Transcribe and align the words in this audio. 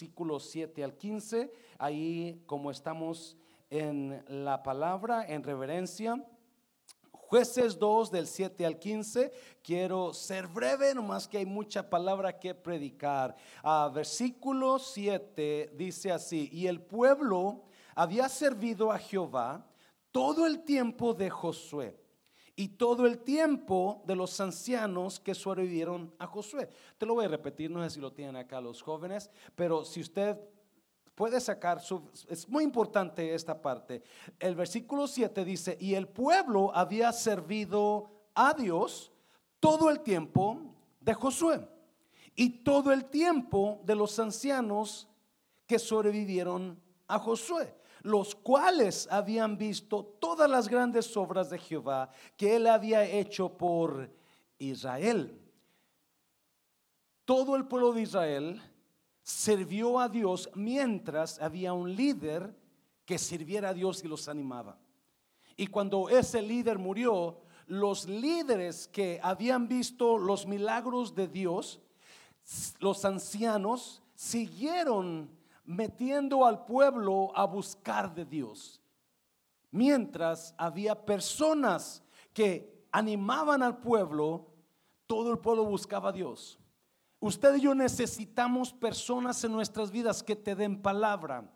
versículos 0.00 0.48
7 0.50 0.82
al 0.82 0.96
15. 0.96 1.52
Ahí 1.78 2.42
como 2.46 2.70
estamos 2.70 3.36
en 3.68 4.24
la 4.28 4.62
palabra, 4.62 5.26
en 5.28 5.42
reverencia. 5.42 6.24
Jueces 7.12 7.78
2 7.78 8.10
del 8.10 8.26
7 8.26 8.64
al 8.64 8.78
15. 8.78 9.30
Quiero 9.62 10.14
ser 10.14 10.46
breve, 10.46 10.94
nomás 10.94 11.28
que 11.28 11.36
hay 11.36 11.44
mucha 11.44 11.90
palabra 11.90 12.38
que 12.38 12.54
predicar. 12.54 13.36
Ah, 13.62 13.90
versículo 13.92 14.78
7 14.78 15.72
dice 15.74 16.10
así, 16.10 16.48
y 16.50 16.66
el 16.66 16.80
pueblo 16.80 17.64
había 17.94 18.26
servido 18.30 18.90
a 18.90 18.98
Jehová 18.98 19.66
todo 20.10 20.46
el 20.46 20.64
tiempo 20.64 21.12
de 21.12 21.28
Josué 21.28 21.99
y 22.60 22.68
todo 22.68 23.06
el 23.06 23.20
tiempo 23.20 24.02
de 24.04 24.14
los 24.14 24.38
ancianos 24.38 25.18
que 25.18 25.34
sobrevivieron 25.34 26.12
a 26.18 26.26
Josué. 26.26 26.68
Te 26.98 27.06
lo 27.06 27.14
voy 27.14 27.24
a 27.24 27.28
repetir, 27.28 27.70
no 27.70 27.82
sé 27.82 27.88
si 27.88 28.00
lo 28.00 28.12
tienen 28.12 28.36
acá 28.36 28.60
los 28.60 28.82
jóvenes, 28.82 29.30
pero 29.54 29.82
si 29.82 30.02
usted 30.02 30.38
puede 31.14 31.40
sacar 31.40 31.80
su... 31.80 32.02
Es 32.28 32.46
muy 32.50 32.62
importante 32.62 33.34
esta 33.34 33.62
parte. 33.62 34.02
El 34.38 34.54
versículo 34.56 35.06
7 35.06 35.42
dice, 35.42 35.78
y 35.80 35.94
el 35.94 36.06
pueblo 36.06 36.70
había 36.74 37.10
servido 37.14 38.10
a 38.34 38.52
Dios 38.52 39.10
todo 39.58 39.88
el 39.88 40.00
tiempo 40.00 40.60
de 41.00 41.14
Josué 41.14 41.66
y 42.36 42.62
todo 42.62 42.92
el 42.92 43.06
tiempo 43.06 43.80
de 43.84 43.94
los 43.94 44.18
ancianos 44.18 45.08
que 45.66 45.78
sobrevivieron 45.78 46.78
a 47.08 47.18
Josué 47.18 47.79
los 48.02 48.34
cuales 48.34 49.08
habían 49.10 49.58
visto 49.58 50.04
todas 50.20 50.48
las 50.48 50.68
grandes 50.68 51.16
obras 51.16 51.50
de 51.50 51.58
Jehová 51.58 52.10
que 52.36 52.56
él 52.56 52.66
había 52.66 53.04
hecho 53.04 53.56
por 53.56 54.10
Israel. 54.58 55.38
Todo 57.24 57.56
el 57.56 57.66
pueblo 57.66 57.92
de 57.92 58.02
Israel 58.02 58.62
sirvió 59.22 60.00
a 60.00 60.08
Dios 60.08 60.50
mientras 60.54 61.40
había 61.40 61.72
un 61.72 61.94
líder 61.94 62.54
que 63.04 63.18
sirviera 63.18 63.70
a 63.70 63.74
Dios 63.74 64.02
y 64.04 64.08
los 64.08 64.28
animaba. 64.28 64.78
Y 65.56 65.66
cuando 65.66 66.08
ese 66.08 66.42
líder 66.42 66.78
murió, 66.78 67.42
los 67.66 68.08
líderes 68.08 68.88
que 68.88 69.20
habían 69.22 69.68
visto 69.68 70.18
los 70.18 70.46
milagros 70.46 71.14
de 71.14 71.28
Dios, 71.28 71.80
los 72.80 73.04
ancianos, 73.04 74.02
siguieron 74.14 75.30
metiendo 75.64 76.44
al 76.44 76.64
pueblo 76.64 77.32
a 77.34 77.44
buscar 77.44 78.14
de 78.14 78.24
Dios. 78.24 78.80
Mientras 79.70 80.54
había 80.58 81.04
personas 81.04 82.02
que 82.32 82.86
animaban 82.90 83.62
al 83.62 83.78
pueblo, 83.78 84.46
todo 85.06 85.32
el 85.32 85.38
pueblo 85.38 85.64
buscaba 85.64 86.10
a 86.10 86.12
Dios. 86.12 86.58
Usted 87.20 87.56
y 87.56 87.60
yo 87.60 87.74
necesitamos 87.74 88.72
personas 88.72 89.44
en 89.44 89.52
nuestras 89.52 89.90
vidas 89.90 90.22
que 90.22 90.34
te 90.34 90.54
den 90.54 90.80
palabra 90.80 91.50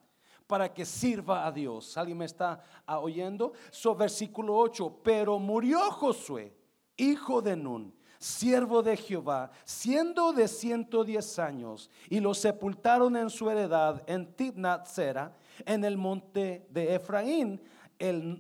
para 0.47 0.73
que 0.73 0.85
sirva 0.85 1.47
a 1.47 1.53
Dios. 1.53 1.97
¿Alguien 1.97 2.19
me 2.19 2.27
está 2.27 2.63
oyendo? 2.87 3.55
So, 3.71 3.95
versículo 3.95 4.57
8, 4.57 5.01
pero 5.03 5.39
murió 5.39 5.91
Josué, 5.91 6.55
hijo 6.97 7.41
de 7.41 7.57
Nun 7.57 7.95
siervo 8.25 8.83
de 8.83 8.97
Jehová, 8.97 9.51
siendo 9.67 10.33
de 10.33 10.49
110 10.49 11.39
años, 11.41 11.91
y 12.09 12.21
lo 12.21 12.33
sepultaron 12.33 13.15
en 13.17 13.29
su 13.29 13.51
heredad 13.51 14.03
en 14.07 14.33
Tibnat 14.33 14.87
Sera, 14.87 15.37
en 15.67 15.85
el 15.85 15.99
monte 15.99 16.67
de 16.71 16.95
Efraín, 16.95 17.61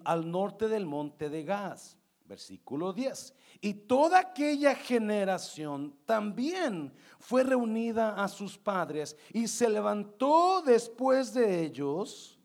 al 0.04 0.30
norte 0.30 0.68
del 0.68 0.86
monte 0.86 1.28
de 1.28 1.44
Gaz. 1.44 1.98
Versículo 2.24 2.94
10. 2.94 3.34
Y 3.60 3.74
toda 3.74 4.20
aquella 4.20 4.74
generación 4.74 5.94
también 6.06 6.90
fue 7.18 7.44
reunida 7.44 8.14
a 8.14 8.28
sus 8.28 8.56
padres 8.56 9.14
y 9.34 9.46
se 9.46 9.68
levantó 9.68 10.62
después 10.62 11.34
de 11.34 11.62
ellos 11.62 12.40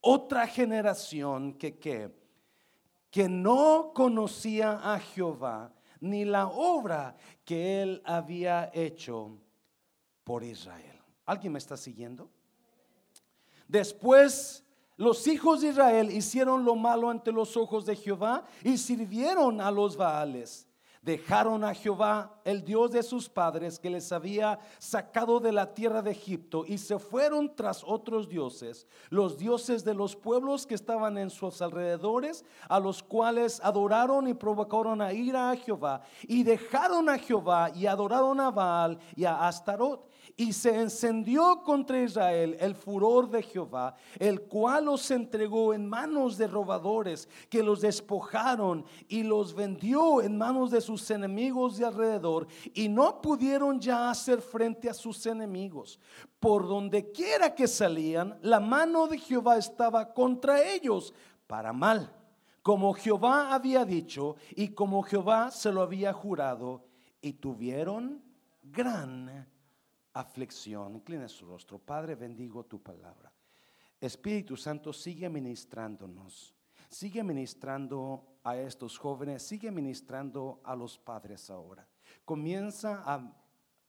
otra 0.00 0.46
generación 0.46 1.52
que, 1.52 1.78
que 3.10 3.28
no 3.28 3.92
conocía 3.94 4.94
a 4.94 4.98
Jehová 4.98 5.75
ni 6.00 6.24
la 6.24 6.48
obra 6.48 7.16
que 7.44 7.82
él 7.82 8.02
había 8.04 8.70
hecho 8.74 9.38
por 10.24 10.42
Israel. 10.42 11.00
¿Alguien 11.24 11.52
me 11.52 11.58
está 11.58 11.76
siguiendo? 11.76 12.30
Después 13.68 14.64
los 14.96 15.26
hijos 15.26 15.60
de 15.60 15.68
Israel 15.68 16.10
hicieron 16.10 16.64
lo 16.64 16.74
malo 16.74 17.10
ante 17.10 17.32
los 17.32 17.56
ojos 17.56 17.84
de 17.84 17.96
Jehová 17.96 18.44
y 18.62 18.78
sirvieron 18.78 19.60
a 19.60 19.70
los 19.70 19.96
Baales 19.96 20.66
dejaron 21.06 21.62
a 21.62 21.72
Jehová, 21.72 22.40
el 22.44 22.64
Dios 22.64 22.90
de 22.90 23.04
sus 23.04 23.28
padres, 23.28 23.78
que 23.78 23.88
les 23.88 24.10
había 24.10 24.58
sacado 24.78 25.38
de 25.38 25.52
la 25.52 25.72
tierra 25.72 26.02
de 26.02 26.10
Egipto, 26.10 26.64
y 26.66 26.78
se 26.78 26.98
fueron 26.98 27.54
tras 27.54 27.84
otros 27.84 28.28
dioses, 28.28 28.88
los 29.08 29.38
dioses 29.38 29.84
de 29.84 29.94
los 29.94 30.16
pueblos 30.16 30.66
que 30.66 30.74
estaban 30.74 31.16
en 31.16 31.30
sus 31.30 31.62
alrededores, 31.62 32.44
a 32.68 32.80
los 32.80 33.04
cuales 33.04 33.60
adoraron 33.62 34.26
y 34.26 34.34
provocaron 34.34 35.00
a 35.00 35.12
ira 35.12 35.52
a 35.52 35.56
Jehová, 35.56 36.02
y 36.24 36.42
dejaron 36.42 37.08
a 37.08 37.18
Jehová 37.18 37.70
y 37.72 37.86
adoraron 37.86 38.40
a 38.40 38.50
Baal 38.50 38.98
y 39.14 39.24
a 39.24 39.46
Astarot. 39.46 40.10
Y 40.38 40.52
se 40.52 40.78
encendió 40.78 41.62
contra 41.62 42.02
Israel 42.02 42.58
el 42.60 42.74
furor 42.74 43.30
de 43.30 43.42
Jehová, 43.42 43.96
el 44.18 44.42
cual 44.42 44.84
los 44.84 45.10
entregó 45.10 45.72
en 45.72 45.88
manos 45.88 46.36
de 46.36 46.46
robadores, 46.46 47.26
que 47.48 47.62
los 47.62 47.80
despojaron 47.80 48.84
y 49.08 49.22
los 49.22 49.54
vendió 49.54 50.20
en 50.20 50.36
manos 50.36 50.70
de 50.70 50.82
sus 50.82 51.10
enemigos 51.10 51.78
de 51.78 51.86
alrededor, 51.86 52.46
y 52.74 52.90
no 52.90 53.22
pudieron 53.22 53.80
ya 53.80 54.10
hacer 54.10 54.42
frente 54.42 54.90
a 54.90 54.94
sus 54.94 55.24
enemigos. 55.24 55.98
Por 56.38 56.68
donde 56.68 57.10
quiera 57.12 57.54
que 57.54 57.66
salían, 57.66 58.38
la 58.42 58.60
mano 58.60 59.06
de 59.06 59.16
Jehová 59.16 59.56
estaba 59.56 60.12
contra 60.12 60.62
ellos 60.62 61.14
para 61.46 61.72
mal, 61.72 62.14
como 62.60 62.92
Jehová 62.92 63.54
había 63.54 63.86
dicho 63.86 64.36
y 64.50 64.68
como 64.68 65.02
Jehová 65.02 65.50
se 65.50 65.72
lo 65.72 65.80
había 65.80 66.12
jurado, 66.12 66.84
y 67.22 67.32
tuvieron 67.32 68.22
gran 68.62 69.55
aflicción. 70.16 70.94
Inclina 70.96 71.28
su 71.28 71.46
rostro. 71.46 71.78
Padre, 71.78 72.14
bendigo 72.14 72.64
tu 72.64 72.82
palabra. 72.82 73.32
Espíritu 74.00 74.56
Santo, 74.56 74.92
sigue 74.92 75.28
ministrándonos. 75.28 76.54
Sigue 76.88 77.22
ministrando 77.22 78.38
a 78.42 78.56
estos 78.56 78.98
jóvenes. 78.98 79.42
Sigue 79.42 79.70
ministrando 79.70 80.60
a 80.64 80.74
los 80.74 80.98
padres 80.98 81.50
ahora. 81.50 81.86
Comienza 82.24 83.02
a 83.04 83.30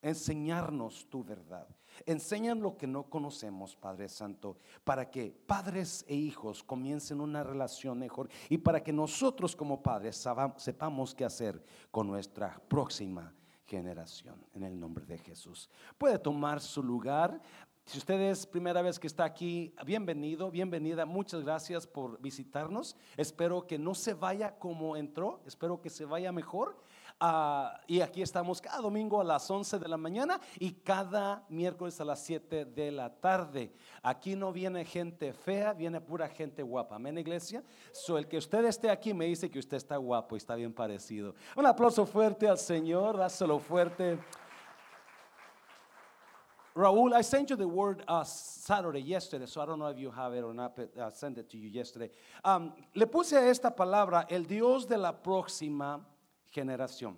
enseñarnos 0.01 1.09
tu 1.09 1.23
verdad. 1.23 1.67
Enseñan 2.05 2.61
lo 2.61 2.77
que 2.77 2.85
no 2.85 3.09
conocemos, 3.09 3.75
Padre 3.75 4.07
Santo, 4.09 4.57
para 4.83 5.09
que 5.09 5.31
padres 5.31 6.05
e 6.07 6.15
hijos 6.15 6.61
comiencen 6.61 7.21
una 7.21 7.41
relación 7.41 7.97
mejor 7.97 8.29
y 8.49 8.57
para 8.57 8.83
que 8.83 8.94
nosotros 8.94 9.55
como 9.55 9.81
padres 9.81 10.23
sepamos 10.57 11.15
qué 11.15 11.25
hacer 11.25 11.63
con 11.89 12.07
nuestra 12.07 12.61
próxima 12.67 13.33
generación. 13.67 14.35
En 14.53 14.63
el 14.63 14.79
nombre 14.79 15.05
de 15.05 15.17
Jesús. 15.17 15.69
Puede 15.97 16.17
tomar 16.17 16.61
su 16.61 16.81
lugar. 16.81 17.39
Si 17.85 17.97
usted 17.97 18.19
es 18.19 18.45
primera 18.45 18.81
vez 18.81 19.00
que 19.00 19.07
está 19.07 19.23
aquí, 19.23 19.73
bienvenido, 19.85 20.51
bienvenida. 20.51 21.05
Muchas 21.05 21.44
gracias 21.44 21.88
por 21.88 22.19
visitarnos. 22.22 22.97
Espero 23.16 23.66
que 23.66 23.77
no 23.77 23.94
se 23.94 24.13
vaya 24.13 24.57
como 24.57 24.97
entró. 24.97 25.41
Espero 25.45 25.81
que 25.81 25.89
se 25.89 26.06
vaya 26.06 26.31
mejor. 26.31 26.77
Ah, 27.19 27.81
y 27.88 28.01
aquí 28.01 28.22
estamos 28.22 28.61
cada 28.61 28.79
domingo 28.79 29.19
a 29.19 29.23
las 29.23 29.50
11 29.50 29.79
de 29.79 29.88
la 29.88 29.97
mañana 29.97 30.39
y 30.59 30.72
cada 30.72 31.44
miércoles 31.50 32.00
a 32.00 32.05
las 32.05 32.19
7 32.19 32.66
de 32.66 32.91
la 32.91 33.09
tarde. 33.09 33.73
Aquí 34.03 34.35
no 34.35 34.53
viene 34.53 34.85
gente 34.85 35.33
fea, 35.33 35.73
viene 35.73 36.00
pura 36.00 36.29
gente 36.29 36.61
guapa. 36.61 36.95
Amén, 36.97 37.17
iglesia. 37.17 37.63
So, 37.91 38.19
el 38.19 38.27
que 38.27 38.38
usted 38.38 38.66
esté 38.66 38.91
aquí 38.91 39.16
me 39.16 39.25
dice 39.25 39.50
que 39.50 39.57
usted 39.57 39.77
está 39.77 39.97
guapo 39.97 40.35
y 40.35 40.38
está 40.38 40.53
bien 40.53 40.72
parecido. 40.72 41.33
Un 41.56 41.66
aplauso 41.66 42.06
fuerte 42.06 42.47
al 42.47 42.59
Señor, 42.59 43.17
dáselo 43.17 43.57
fuerte. 43.57 44.19
Raúl, 46.75 47.16
I 47.19 47.23
sent 47.23 47.50
you 47.50 47.56
the 47.56 47.66
word 47.66 48.03
uh, 48.07 48.23
Saturday, 48.23 49.01
yesterday, 49.01 49.47
so 49.47 49.59
I 49.59 49.65
don't 49.65 49.80
know 49.80 49.88
if 49.88 49.97
you 49.97 50.12
have 50.12 50.36
it 50.36 50.44
or 50.44 50.53
not, 50.53 50.75
but 50.75 50.91
I 50.95 51.09
sent 51.09 51.39
it 51.39 51.50
to 51.50 51.57
you 51.57 51.69
yesterday. 51.69 52.12
Um, 52.45 52.74
le 52.94 53.07
puse 53.07 53.33
a 53.33 53.50
esta 53.50 53.71
palabra, 53.75 54.27
el 54.30 54.44
Dios 54.44 54.86
de 54.86 55.00
la 55.00 55.13
próxima 55.13 56.06
generación. 56.49 57.17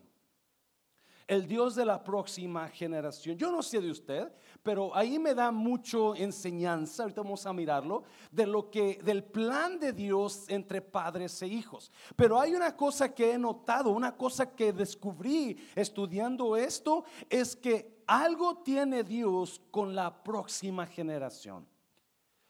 El 1.27 1.47
Dios 1.47 1.75
de 1.75 1.85
la 1.85 2.03
próxima 2.03 2.67
generación. 2.69 3.37
Yo 3.37 3.51
no 3.51 3.61
sé 3.61 3.79
de 3.79 3.91
usted, 3.91 4.31
pero 4.63 4.95
ahí 4.95 5.19
me 5.19 5.35
da 5.35 5.51
mucho 5.51 6.15
enseñanza, 6.15 7.03
ahorita 7.03 7.21
vamos 7.21 7.45
a 7.45 7.53
mirarlo, 7.53 8.03
de 8.31 8.47
lo 8.47 8.71
que, 8.71 8.99
del 9.03 9.23
plan 9.23 9.79
de 9.79 9.93
Dios 9.93 10.45
entre 10.49 10.81
padres 10.81 11.39
e 11.43 11.47
hijos. 11.47 11.91
Pero 12.15 12.39
hay 12.39 12.55
una 12.55 12.75
cosa 12.75 13.13
que 13.13 13.31
he 13.31 13.37
notado, 13.37 13.91
una 13.91 14.17
cosa 14.17 14.55
que 14.55 14.73
descubrí 14.73 15.55
estudiando 15.75 16.57
esto, 16.57 17.03
es 17.29 17.55
que 17.55 18.01
algo 18.07 18.63
tiene 18.63 19.03
Dios 19.03 19.61
con 19.69 19.93
la 19.93 20.23
próxima 20.23 20.87
generación. 20.87 21.67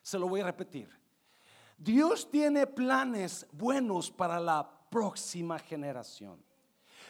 Se 0.01 0.17
lo 0.17 0.29
voy 0.29 0.39
a 0.39 0.45
repetir. 0.45 0.89
Dios 1.77 2.31
tiene 2.31 2.65
planes 2.65 3.45
buenos 3.51 4.09
para 4.09 4.39
la 4.39 4.69
próxima 4.89 5.59
generación. 5.59 6.41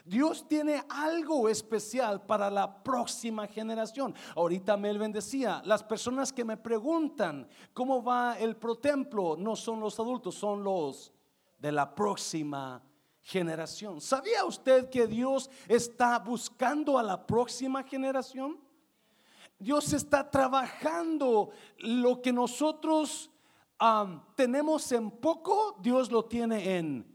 Dios 0.06 0.48
tiene 0.48 0.84
algo 0.90 1.50
especial 1.50 2.26
para 2.26 2.50
la 2.50 2.84
próxima 2.84 3.48
generación. 3.48 4.16
Ahorita 4.36 4.78
Melvin 4.78 5.12
decía, 5.12 5.62
las 5.66 5.84
personas 5.84 6.34
que 6.34 6.46
me 6.46 6.58
preguntan 6.58 7.48
cómo 7.74 8.04
va 8.04 8.38
el 8.40 8.56
protemplo 8.56 9.36
no 9.38 9.56
son 9.56 9.80
los 9.80 10.00
adultos, 10.00 10.36
son 10.36 10.64
los 10.64 11.12
de 11.58 11.72
la 11.72 11.94
próxima 11.94 12.82
generación. 13.22 14.02
¿Sabía 14.02 14.46
usted 14.46 14.90
que 14.90 15.06
Dios 15.06 15.50
está 15.68 16.18
buscando 16.20 16.98
a 16.98 17.04
la 17.04 17.28
próxima 17.28 17.84
generación? 17.84 18.60
Dios 19.60 19.92
está 19.92 20.32
trabajando 20.32 21.50
lo 21.80 22.22
que 22.22 22.32
nosotros 22.32 23.30
tenemos 24.36 24.92
en 24.92 25.12
poco, 25.12 25.78
Dios 25.82 26.12
lo 26.12 26.26
tiene 26.26 26.78
en 26.78 27.09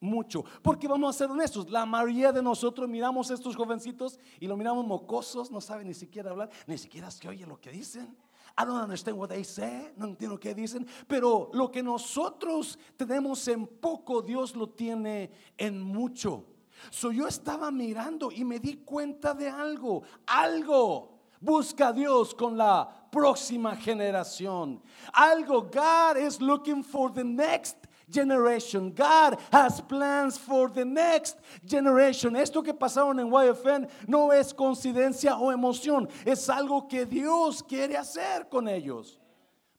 mucho. 0.00 0.44
Porque 0.62 0.88
vamos 0.88 1.14
a 1.14 1.18
ser 1.18 1.30
honestos, 1.30 1.70
la 1.70 1.86
mayoría 1.86 2.32
de 2.32 2.42
nosotros 2.42 2.88
miramos 2.88 3.30
a 3.30 3.34
estos 3.34 3.56
jovencitos 3.56 4.18
y 4.40 4.46
lo 4.46 4.56
miramos 4.56 4.86
mocosos, 4.86 5.50
no 5.50 5.60
saben 5.60 5.88
ni 5.88 5.94
siquiera 5.94 6.30
hablar, 6.30 6.50
ni 6.66 6.78
siquiera 6.78 7.10
se 7.10 7.28
oye 7.28 7.46
lo 7.46 7.60
que 7.60 7.70
dicen. 7.70 8.16
I 8.58 8.64
don't 8.64 8.82
understand 8.82 9.18
what 9.18 9.28
they 9.28 9.44
say, 9.44 9.92
no 9.96 10.06
entiendo 10.06 10.40
qué 10.40 10.54
dicen, 10.54 10.86
pero 11.06 11.50
lo 11.52 11.70
que 11.70 11.82
nosotros 11.82 12.78
tenemos 12.96 13.46
en 13.48 13.66
poco, 13.66 14.22
Dios 14.22 14.56
lo 14.56 14.70
tiene 14.70 15.30
en 15.58 15.80
mucho. 15.80 16.44
So 16.90 17.10
yo 17.10 17.26
estaba 17.26 17.70
mirando 17.70 18.30
y 18.30 18.44
me 18.44 18.58
di 18.58 18.76
cuenta 18.78 19.34
de 19.34 19.48
algo, 19.48 20.02
algo. 20.26 21.12
Busca 21.38 21.88
a 21.88 21.92
Dios 21.92 22.34
con 22.34 22.56
la 22.56 22.88
próxima 23.10 23.76
generación. 23.76 24.80
Algo, 25.12 25.62
God 25.62 26.16
is 26.16 26.40
looking 26.40 26.82
for 26.82 27.12
the 27.12 27.24
next 27.24 27.85
generation. 28.08 28.92
God 28.92 29.38
has 29.52 29.80
plans 29.80 30.38
for 30.38 30.68
the 30.68 30.84
next 30.84 31.36
generation. 31.64 32.36
Esto 32.36 32.62
que 32.62 32.72
pasaron 32.72 33.20
en 33.20 33.30
YFN 33.30 33.88
no 34.06 34.30
es 34.30 34.52
coincidencia 34.52 35.36
o 35.38 35.50
emoción, 35.52 36.08
es 36.24 36.48
algo 36.48 36.88
que 36.88 37.04
Dios 37.04 37.62
quiere 37.62 37.96
hacer 37.96 38.48
con 38.48 38.68
ellos. 38.68 39.18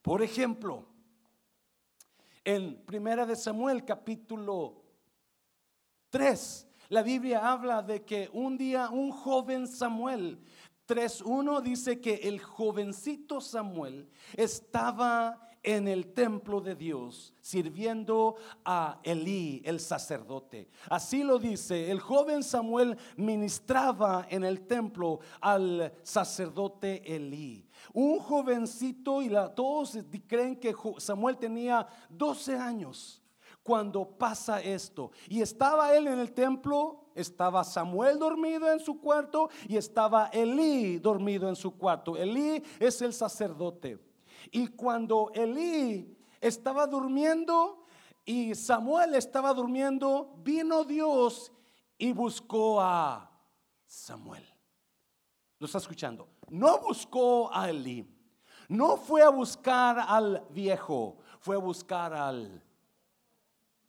Por 0.01 0.21
ejemplo, 0.21 0.85
en 2.43 2.77
Primera 2.85 3.25
de 3.25 3.35
Samuel 3.35 3.83
capítulo 3.83 4.83
3, 6.09 6.67
la 6.89 7.03
Biblia 7.03 7.51
habla 7.51 7.81
de 7.81 8.05
que 8.05 8.29
un 8.31 8.57
día 8.57 8.89
un 8.89 9.11
joven 9.11 9.67
Samuel 9.67 10.39
3.1 10.87 11.61
dice 11.61 11.99
que 11.99 12.15
el 12.23 12.39
jovencito 12.39 13.41
Samuel 13.41 14.09
estaba 14.37 15.46
en 15.67 15.89
el 15.89 16.13
templo 16.13 16.61
de 16.61 16.75
Dios 16.75 17.33
sirviendo 17.41 18.37
a 18.63 19.01
Elí, 19.03 19.61
el 19.65 19.81
sacerdote. 19.81 20.69
Así 20.89 21.23
lo 21.23 21.37
dice, 21.37 21.91
el 21.91 21.99
joven 21.99 22.41
Samuel 22.41 22.97
ministraba 23.17 24.25
en 24.29 24.45
el 24.45 24.65
templo 24.65 25.19
al 25.41 25.93
sacerdote 26.03 27.01
Elí. 27.13 27.67
Un 27.91 28.19
jovencito 28.19 29.21
y 29.21 29.27
la, 29.27 29.53
todos 29.53 29.97
creen 30.25 30.55
que 30.55 30.73
Samuel 30.99 31.37
tenía 31.37 31.85
12 32.09 32.55
años 32.55 33.21
cuando 33.61 34.09
pasa 34.09 34.61
esto. 34.61 35.11
Y 35.27 35.41
estaba 35.41 35.93
él 35.93 36.07
en 36.07 36.19
el 36.19 36.31
templo, 36.31 37.09
estaba 37.13 37.65
Samuel 37.65 38.17
dormido 38.19 38.71
en 38.71 38.79
su 38.79 39.01
cuarto 39.01 39.49
y 39.67 39.75
estaba 39.75 40.27
Elí 40.27 40.97
dormido 40.97 41.49
en 41.49 41.57
su 41.57 41.77
cuarto. 41.77 42.15
Elí 42.15 42.63
es 42.79 43.01
el 43.01 43.11
sacerdote. 43.11 44.06
Y 44.51 44.67
cuando 44.67 45.31
Elí 45.33 46.17
estaba 46.41 46.87
durmiendo 46.87 47.85
y 48.25 48.55
Samuel 48.55 49.15
estaba 49.15 49.53
durmiendo, 49.53 50.35
vino 50.43 50.83
Dios 50.83 51.51
y 51.97 52.11
buscó 52.11 52.81
a 52.81 53.31
Samuel. 53.85 54.43
¿Lo 55.59 55.65
está 55.65 55.79
escuchando? 55.79 56.27
No 56.49 56.79
buscó 56.79 57.49
a 57.53 57.69
Elí. 57.69 58.07
No 58.69 58.97
fue 58.97 59.21
a 59.21 59.29
buscar 59.29 59.97
al 59.99 60.45
viejo, 60.49 61.17
fue 61.39 61.55
a 61.55 61.59
buscar 61.59 62.13
al 62.13 62.63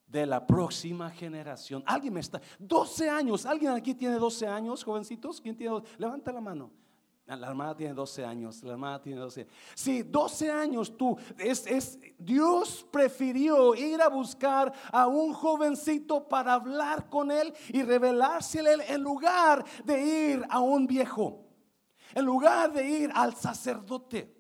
de 0.07 0.25
la 0.25 0.47
próxima 0.47 1.11
generación. 1.11 1.83
Alguien 1.87 2.15
me 2.15 2.21
está, 2.21 2.41
12 2.59 3.11
años, 3.11 3.45
alguien 3.45 3.73
aquí 3.73 3.95
tiene 3.95 4.17
12 4.17 4.47
años, 4.47 4.83
jovencitos, 4.83 5.41
¿quién 5.41 5.57
tiene? 5.57 5.83
Levanta 5.99 6.33
la 6.33 6.41
mano. 6.41 6.71
La 7.37 7.49
hermana 7.49 7.77
tiene 7.77 7.93
12 7.93 8.25
años, 8.25 8.63
la 8.63 8.73
hermana 8.73 9.03
tiene 9.03 9.21
12. 9.21 9.47
Sí, 9.75 10.03
12 10.03 10.51
años 10.51 10.97
tú, 10.97 11.15
es, 11.37 11.67
es, 11.67 11.99
Dios 12.17 12.87
prefirió 12.91 13.75
ir 13.75 14.01
a 14.01 14.09
buscar 14.09 14.73
a 14.91 15.07
un 15.07 15.35
jovencito 15.35 16.27
para 16.27 16.55
hablar 16.55 17.11
con 17.11 17.31
él 17.31 17.53
y 17.69 17.83
revelársele 17.83 18.77
en 18.89 19.03
lugar 19.03 19.63
de 19.85 20.03
ir 20.03 20.47
a 20.49 20.61
un 20.61 20.87
viejo, 20.87 21.45
en 22.15 22.25
lugar 22.25 22.73
de 22.73 22.89
ir 22.89 23.11
al 23.15 23.35
sacerdote. 23.35 24.38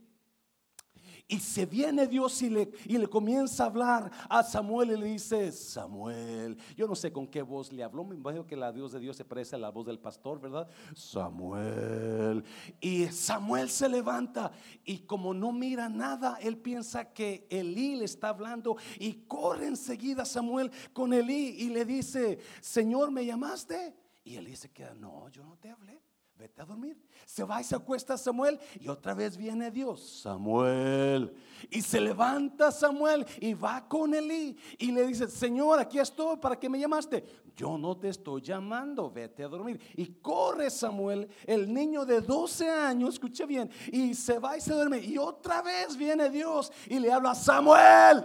Y 1.30 1.40
se 1.40 1.66
viene 1.66 2.06
Dios 2.06 2.40
y 2.40 2.48
le, 2.48 2.70
y 2.86 2.96
le 2.96 3.06
comienza 3.06 3.64
a 3.64 3.66
hablar 3.66 4.10
a 4.30 4.42
Samuel 4.42 4.92
y 4.92 4.96
le 4.96 5.06
dice, 5.08 5.52
Samuel, 5.52 6.56
yo 6.74 6.88
no 6.88 6.94
sé 6.94 7.12
con 7.12 7.26
qué 7.26 7.42
voz 7.42 7.70
le 7.70 7.84
habló, 7.84 8.02
me 8.02 8.16
imagino 8.16 8.46
que 8.46 8.56
la 8.56 8.72
Dios 8.72 8.92
de 8.92 8.98
Dios 8.98 9.14
se 9.14 9.26
parece 9.26 9.54
a 9.54 9.58
la 9.58 9.68
voz 9.68 9.84
del 9.84 9.98
pastor, 9.98 10.40
¿verdad? 10.40 10.66
Samuel. 10.94 12.42
Y 12.80 13.08
Samuel 13.08 13.68
se 13.68 13.90
levanta 13.90 14.52
y 14.86 15.00
como 15.00 15.34
no 15.34 15.52
mira 15.52 15.90
nada, 15.90 16.38
él 16.40 16.56
piensa 16.56 17.12
que 17.12 17.46
Elí 17.50 17.96
le 17.96 18.06
está 18.06 18.30
hablando 18.30 18.78
y 18.98 19.12
corre 19.26 19.66
enseguida 19.66 20.24
Samuel 20.24 20.70
con 20.94 21.12
Elí 21.12 21.56
y 21.58 21.68
le 21.68 21.84
dice, 21.84 22.38
Señor, 22.62 23.10
¿me 23.10 23.26
llamaste? 23.26 23.94
Y 24.24 24.36
Elí 24.36 24.56
se 24.56 24.70
queda, 24.70 24.94
no, 24.94 25.28
yo 25.28 25.44
no 25.44 25.58
te 25.58 25.68
hablé 25.68 26.07
vete 26.38 26.62
a 26.62 26.64
dormir. 26.64 26.96
Se 27.26 27.42
va 27.42 27.60
y 27.60 27.64
se 27.64 27.74
acuesta 27.74 28.16
Samuel 28.16 28.60
y 28.78 28.88
otra 28.88 29.12
vez 29.12 29.36
viene 29.36 29.72
Dios, 29.72 30.20
Samuel. 30.22 31.34
Y 31.68 31.82
se 31.82 32.00
levanta 32.00 32.70
Samuel 32.70 33.26
y 33.40 33.54
va 33.54 33.88
con 33.88 34.14
Elí 34.14 34.56
y 34.78 34.92
le 34.92 35.04
dice, 35.06 35.26
Señor, 35.28 35.80
aquí 35.80 35.98
estoy, 35.98 36.36
¿para 36.36 36.58
qué 36.58 36.68
me 36.68 36.78
llamaste? 36.78 37.24
Yo 37.56 37.76
no 37.76 37.96
te 37.96 38.10
estoy 38.10 38.40
llamando, 38.40 39.10
vete 39.10 39.42
a 39.42 39.48
dormir. 39.48 39.80
Y 39.96 40.06
corre 40.20 40.70
Samuel, 40.70 41.28
el 41.44 41.72
niño 41.74 42.04
de 42.04 42.20
12 42.20 42.70
años, 42.70 43.14
escuche 43.14 43.44
bien, 43.44 43.68
y 43.92 44.14
se 44.14 44.38
va 44.38 44.56
y 44.56 44.60
se 44.60 44.72
duerme. 44.72 45.00
Y 45.00 45.18
otra 45.18 45.60
vez 45.60 45.96
viene 45.96 46.30
Dios 46.30 46.72
y 46.86 47.00
le 47.00 47.10
habla, 47.10 47.34
Samuel. 47.34 48.24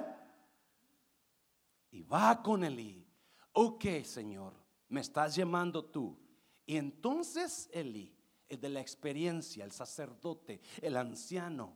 Y 1.89 2.03
va 2.03 2.43
con 2.43 2.63
Elí. 2.63 3.07
Ok, 3.53 3.85
Señor, 4.03 4.53
me 4.87 5.01
estás 5.01 5.35
llamando 5.35 5.83
tú 5.83 6.22
y 6.65 6.77
entonces 6.77 7.69
Eli, 7.73 8.15
el 8.49 8.59
de 8.59 8.69
la 8.69 8.81
experiencia, 8.81 9.65
el 9.65 9.71
sacerdote, 9.71 10.61
el 10.81 10.97
anciano, 10.97 11.75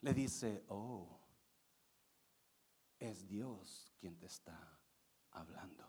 le 0.00 0.14
dice, 0.14 0.64
oh, 0.68 1.18
es 2.98 3.26
Dios 3.26 3.92
quien 3.98 4.16
te 4.18 4.26
está 4.26 4.78
hablando. 5.30 5.84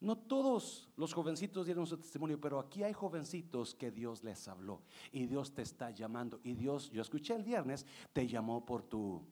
No 0.00 0.16
todos 0.16 0.88
los 0.96 1.12
jovencitos 1.12 1.66
dieron 1.66 1.86
su 1.86 1.96
testimonio, 1.96 2.40
pero 2.40 2.60
aquí 2.60 2.84
hay 2.84 2.92
jovencitos 2.92 3.74
que 3.74 3.90
Dios 3.90 4.22
les 4.22 4.46
habló 4.46 4.82
y 5.10 5.26
Dios 5.26 5.52
te 5.52 5.62
está 5.62 5.90
llamando. 5.90 6.40
Y 6.44 6.54
Dios, 6.54 6.90
yo 6.90 7.02
escuché 7.02 7.34
el 7.34 7.42
viernes, 7.42 7.84
te 8.12 8.26
llamó 8.26 8.64
por 8.64 8.84
tu 8.84 9.26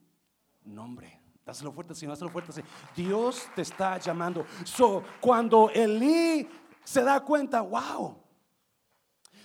nombre. 0.65 1.21
Dáselo 1.45 1.71
fuerte, 1.71 1.95
Señor, 1.95 2.15
dáselo 2.15 2.31
fuerte. 2.31 2.61
Dios 2.93 3.47
te 3.55 3.61
está 3.61 3.97
llamando. 3.97 4.45
So, 4.65 5.01
cuando 5.21 5.69
Elí 5.69 6.45
se 6.87 7.03
da 7.03 7.19
cuenta, 7.19 7.59
wow, 7.59 8.15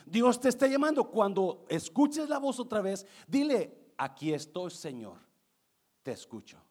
Dios 0.07 0.39
te 0.39 0.49
está 0.49 0.69
llamando. 0.69 1.11
Cuando 1.11 1.67
escuches 1.69 2.29
la 2.29 2.39
voz 2.39 2.61
otra 2.61 2.81
vez, 2.81 3.05
dile, 3.27 3.93
aquí 3.99 4.33
estoy, 4.33 4.71
Señor, 4.71 5.19
te 6.05 6.13
escucho. 6.13 6.63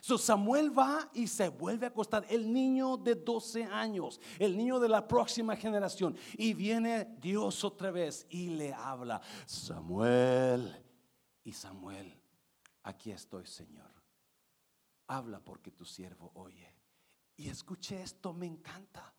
So 0.00 0.18
Samuel 0.18 0.76
va 0.76 1.08
y 1.14 1.28
se 1.28 1.48
vuelve 1.48 1.86
a 1.86 1.90
acostar, 1.90 2.26
el 2.28 2.52
niño 2.52 2.96
de 2.96 3.14
12 3.14 3.62
años, 3.66 4.20
el 4.40 4.56
niño 4.56 4.80
de 4.80 4.88
la 4.88 5.06
próxima 5.06 5.54
generación. 5.54 6.16
Y 6.36 6.52
viene 6.52 7.16
Dios 7.20 7.62
otra 7.62 7.92
vez 7.92 8.26
y 8.28 8.48
le 8.48 8.72
habla, 8.74 9.20
Samuel. 9.46 10.84
Y 11.44 11.52
Samuel, 11.52 12.12
aquí 12.82 13.12
estoy, 13.12 13.46
Señor. 13.46 13.92
Habla 15.06 15.38
porque 15.38 15.70
tu 15.70 15.84
siervo 15.84 16.32
oye. 16.34 16.74
Y 17.36 17.48
escuche 17.48 18.02
esto, 18.02 18.32
me 18.32 18.46
encanta. 18.46 19.14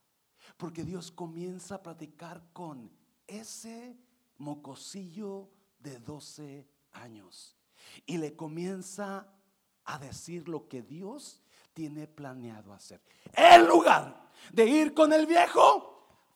Porque 0.58 0.84
Dios 0.84 1.12
comienza 1.12 1.76
a 1.76 1.84
platicar 1.84 2.44
con 2.54 2.92
ese 3.28 3.98
mocosillo 4.38 5.50
de 5.80 6.00
12 6.00 6.68
años. 6.94 7.56
Y 8.06 8.18
le 8.18 8.36
comienza 8.36 9.28
a 9.86 10.00
decir 10.00 10.48
lo 10.48 10.68
que 10.68 10.82
Dios 10.82 11.42
tiene 11.74 12.08
planeado 12.08 12.74
hacer. 12.74 13.02
En 13.34 13.68
lugar 13.68 14.30
de 14.52 14.66
ir 14.66 14.94
con 14.94 15.14
el 15.14 15.26
viejo, 15.26 15.90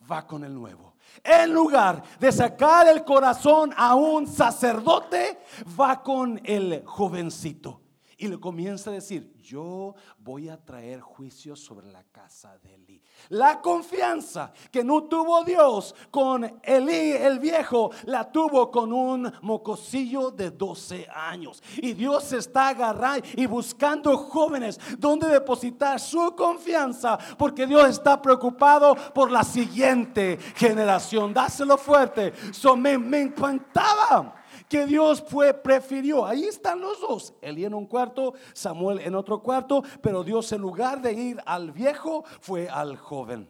va 0.10 0.26
con 0.26 0.44
el 0.44 0.54
nuevo. 0.54 0.96
En 1.24 1.54
lugar 1.54 2.02
de 2.20 2.32
sacar 2.32 2.88
el 2.88 3.04
corazón 3.04 3.74
a 3.76 3.96
un 3.96 4.28
sacerdote, 4.28 5.40
va 5.80 6.02
con 6.02 6.42
el 6.44 6.84
jovencito. 6.86 7.83
Y 8.18 8.28
le 8.28 8.40
comienza 8.40 8.90
a 8.90 8.94
decir, 8.94 9.34
yo 9.42 9.96
voy 10.20 10.50
a 10.50 10.58
traer 10.58 11.02
juicio 11.02 11.56
sobre 11.56 11.92
la 11.92 12.04
casa 12.04 12.58
de 12.60 12.76
Elí. 12.76 13.02
La 13.30 13.62
confianza 13.62 14.52
que 14.72 14.84
no 14.84 15.04
tuvo 15.04 15.44
Dios 15.44 15.96
con 16.12 16.60
Elí 16.64 17.12
el 17.12 17.40
viejo, 17.40 17.92
la 18.06 18.32
tuvo 18.32 18.70
con 18.70 18.94
un 18.94 19.32
mocosillo 19.42 20.32
de 20.32 20.52
12 20.52 21.08
años. 21.10 21.62
Y 21.78 21.94
Dios 21.94 22.32
está 22.34 22.70
agarrando 22.70 23.28
y 23.36 23.46
buscando 23.46 24.18
jóvenes 24.18 24.80
donde 24.98 25.28
depositar 25.28 26.00
su 26.00 26.36
confianza, 26.36 27.18
porque 27.38 27.66
Dios 27.66 27.90
está 27.90 28.22
preocupado 28.22 28.96
por 29.14 29.32
la 29.32 29.44
siguiente 29.44 30.38
generación. 30.56 31.34
Dáselo 31.34 31.78
fuerte. 31.78 32.34
So, 32.52 32.76
me, 32.76 32.98
me 32.98 33.22
encantaba 33.22 34.43
que 34.74 34.88
Dios 34.88 35.22
fue, 35.22 35.54
prefirió. 35.54 36.26
Ahí 36.26 36.46
están 36.46 36.82
los 36.82 37.00
dos, 37.00 37.36
Elí 37.44 37.64
en 37.64 37.76
un 37.76 37.86
cuarto, 37.86 38.34
Samuel 38.56 38.98
en 39.02 39.14
otro 39.14 39.44
cuarto, 39.44 39.84
pero 40.02 40.24
Dios 40.24 40.52
en 40.52 40.62
lugar 40.62 41.00
de 41.00 41.14
ir 41.14 41.40
al 41.46 41.72
viejo, 41.72 42.24
fue 42.42 42.68
al 42.68 42.98
joven. 42.98 43.48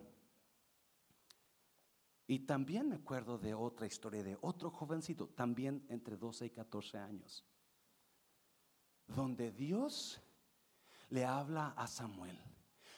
Y 2.27 2.39
también 2.39 2.89
me 2.89 2.98
acuerdo 2.98 3.38
de 3.38 3.53
otra 3.53 3.88
historia 3.88 4.22
de 4.22 4.38
otro 4.42 4.70
jovencito, 4.70 5.30
también 5.30 5.86
entre 5.88 6.18
12 6.18 6.48
y 6.48 6.50
14 6.50 6.98
años, 6.98 7.46
donde 9.08 9.53
Dios 9.53 10.22
le 11.08 11.24
habla 11.24 11.70
a 11.77 11.88
Samuel, 11.88 12.38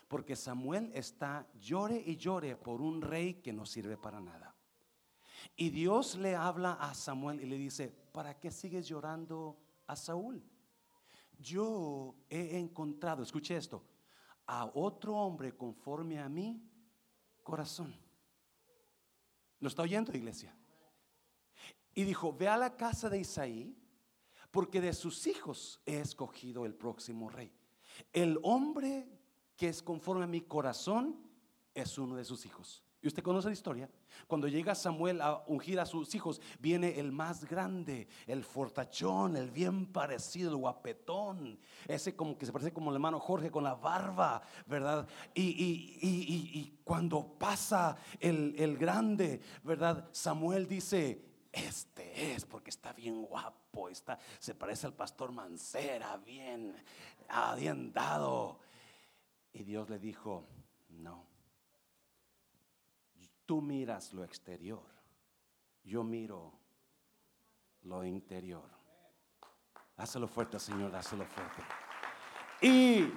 porque 0.07 0.35
Samuel 0.35 0.89
está 0.95 1.47
llore 1.59 2.01
y 2.03 2.17
llore 2.17 2.55
por 2.55 2.81
un 2.81 3.03
rey 3.03 3.35
que 3.35 3.53
no 3.53 3.67
sirve 3.67 3.97
para 3.97 4.19
nada. 4.19 4.54
Y 5.55 5.69
Dios 5.69 6.15
le 6.15 6.35
habla 6.35 6.73
a 6.73 6.93
Samuel 6.93 7.41
y 7.41 7.45
le 7.45 7.57
dice, 7.57 7.89
¿para 8.11 8.39
qué 8.39 8.51
sigues 8.51 8.87
llorando 8.87 9.57
a 9.87 9.95
Saúl? 9.95 10.43
Yo 11.37 12.15
he 12.29 12.57
encontrado, 12.57 13.23
escuche 13.23 13.55
esto, 13.55 13.83
a 14.47 14.71
otro 14.73 15.15
hombre 15.15 15.55
conforme 15.55 16.19
a 16.19 16.29
mi 16.29 16.61
corazón. 17.43 17.95
¿Lo 19.59 19.67
está 19.67 19.83
oyendo, 19.83 20.15
iglesia? 20.15 20.55
Y 21.93 22.03
dijo, 22.03 22.33
ve 22.33 22.47
a 22.47 22.57
la 22.57 22.75
casa 22.75 23.09
de 23.09 23.19
Isaí, 23.19 23.75
porque 24.51 24.81
de 24.81 24.93
sus 24.93 25.27
hijos 25.27 25.81
he 25.85 25.99
escogido 25.99 26.65
el 26.65 26.73
próximo 26.73 27.29
rey. 27.29 27.51
El 28.11 28.39
hombre 28.43 29.09
que 29.55 29.69
es 29.69 29.81
conforme 29.81 30.25
a 30.25 30.27
mi 30.27 30.41
corazón 30.41 31.25
es 31.73 31.97
uno 31.97 32.15
de 32.15 32.25
sus 32.25 32.45
hijos. 32.45 32.83
Y 33.05 33.07
usted 33.07 33.21
conoce 33.21 33.49
la 33.49 33.53
historia. 33.53 33.87
Cuando 34.25 34.47
llega 34.47 34.73
Samuel 34.73 35.21
a 35.21 35.43
ungir 35.45 35.79
a 35.79 35.85
sus 35.85 36.15
hijos, 36.15 36.41
viene 36.57 36.99
el 36.99 37.11
más 37.11 37.45
grande, 37.45 38.07
el 38.25 38.43
fortachón, 38.43 39.37
el 39.37 39.51
bien 39.51 39.85
parecido, 39.93 40.49
el 40.49 40.57
guapetón. 40.57 41.59
Ese 41.87 42.15
como 42.15 42.35
que 42.35 42.47
se 42.47 42.51
parece 42.51 42.73
como 42.73 42.89
el 42.89 42.95
hermano 42.95 43.19
Jorge 43.19 43.51
con 43.51 43.63
la 43.63 43.75
barba, 43.75 44.41
¿verdad? 44.65 45.07
Y, 45.35 46.79
cuando 46.83 47.37
pasa 47.37 47.95
el, 48.19 48.55
el 48.57 48.75
grande, 48.75 49.39
¿verdad? 49.61 50.09
Samuel 50.11 50.67
dice, 50.67 51.23
este 51.51 52.33
es 52.33 52.43
porque 52.43 52.71
está 52.71 52.91
bien 52.91 53.21
guapo, 53.21 53.87
está, 53.87 54.17
se 54.39 54.55
parece 54.55 54.87
al 54.87 54.93
pastor 54.95 55.31
Mancera, 55.31 56.17
bien, 56.17 56.75
bien 57.55 57.93
dado. 57.93 58.61
Y 59.53 59.61
Dios 59.61 59.91
le 59.91 59.99
dijo, 59.99 60.47
no 60.89 61.34
Tú 63.45 63.61
miras 63.61 64.13
lo 64.13 64.23
exterior, 64.23 64.83
yo 65.83 66.03
miro 66.03 66.53
lo 67.83 68.03
interior. 68.03 68.69
Dáselo 69.95 70.27
fuerte, 70.27 70.59
Señor, 70.59 70.91
dáselo 70.91 71.25
fuerte. 71.25 71.61
Y 72.61 73.11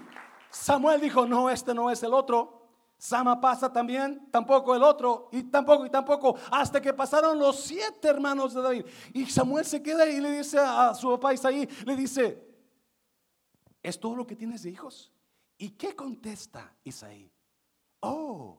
Samuel 0.50 1.00
dijo, 1.00 1.26
no, 1.26 1.50
este 1.50 1.74
no 1.74 1.90
es 1.90 2.02
el 2.02 2.12
otro. 2.12 2.58
Sama 2.98 3.40
pasa 3.40 3.72
también, 3.72 4.28
tampoco 4.30 4.74
el 4.74 4.82
otro, 4.82 5.28
y 5.30 5.44
tampoco, 5.44 5.86
y 5.86 5.90
tampoco, 5.90 6.36
hasta 6.50 6.82
que 6.82 6.92
pasaron 6.92 7.38
los 7.38 7.60
siete 7.60 8.08
hermanos 8.08 8.54
de 8.54 8.60
David. 8.60 8.86
Y 9.14 9.24
Samuel 9.26 9.64
se 9.64 9.80
queda 9.80 10.04
y 10.06 10.20
le 10.20 10.32
dice 10.32 10.58
a 10.58 10.92
su 10.94 11.08
papá 11.10 11.32
Isaí, 11.32 11.68
le 11.86 11.94
dice, 11.94 12.44
¿es 13.80 14.00
todo 14.00 14.16
lo 14.16 14.26
que 14.26 14.34
tienes 14.34 14.64
de 14.64 14.70
hijos? 14.70 15.12
¿Y 15.56 15.70
qué 15.70 15.94
contesta 15.94 16.74
Isaí? 16.82 17.30
Oh, 18.00 18.58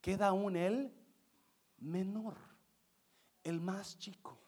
queda 0.00 0.28
aún 0.28 0.56
él 0.56 0.90
menor, 1.84 2.36
el 3.42 3.60
más 3.60 3.98
chico 3.98 4.38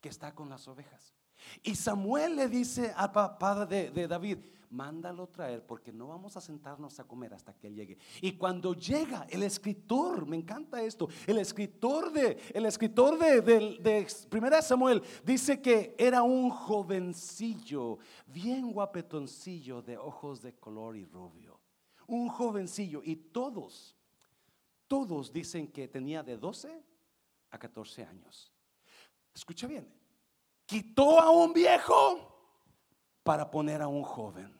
que 0.00 0.08
está 0.08 0.34
con 0.34 0.48
las 0.48 0.68
ovejas. 0.68 1.14
Y 1.62 1.74
Samuel 1.74 2.36
le 2.36 2.48
dice 2.48 2.92
al 2.96 3.12
papá 3.12 3.64
de, 3.64 4.08
David, 4.08 4.38
mándalo 4.70 5.28
traer 5.28 5.64
porque 5.64 5.92
no 5.92 6.08
vamos 6.08 6.36
a 6.36 6.40
sentarnos 6.40 6.98
a 6.98 7.04
comer 7.04 7.32
hasta 7.32 7.54
que 7.54 7.68
él 7.68 7.74
llegue. 7.74 7.98
Y 8.20 8.32
cuando 8.32 8.74
llega 8.74 9.26
el 9.30 9.42
escritor, 9.42 10.26
me 10.26 10.36
encanta 10.36 10.82
esto, 10.82 11.08
el 11.26 11.38
escritor 11.38 12.12
de, 12.12 12.38
el 12.52 12.66
escritor 12.66 13.18
de, 13.18 13.40
de 13.40 14.06
Primera 14.28 14.60
Samuel 14.60 15.02
dice 15.24 15.60
que 15.62 15.94
era 15.96 16.22
un 16.22 16.50
jovencillo, 16.50 17.98
bien 18.26 18.72
guapetoncillo 18.72 19.80
de 19.80 19.96
ojos 19.96 20.42
de 20.42 20.54
color 20.54 20.96
y 20.96 21.04
rubio. 21.04 21.60
Un 22.06 22.28
jovencillo 22.28 23.02
y 23.04 23.16
todos 23.16 23.97
todos 24.88 25.32
dicen 25.32 25.70
que 25.70 25.86
tenía 25.86 26.22
de 26.22 26.36
12 26.36 26.82
a 27.50 27.58
14 27.58 28.04
años. 28.04 28.52
Escucha 29.32 29.66
bien, 29.66 29.86
quitó 30.66 31.20
a 31.20 31.30
un 31.30 31.52
viejo 31.52 32.34
para 33.22 33.48
poner 33.50 33.82
a 33.82 33.88
un 33.88 34.02
joven 34.02 34.57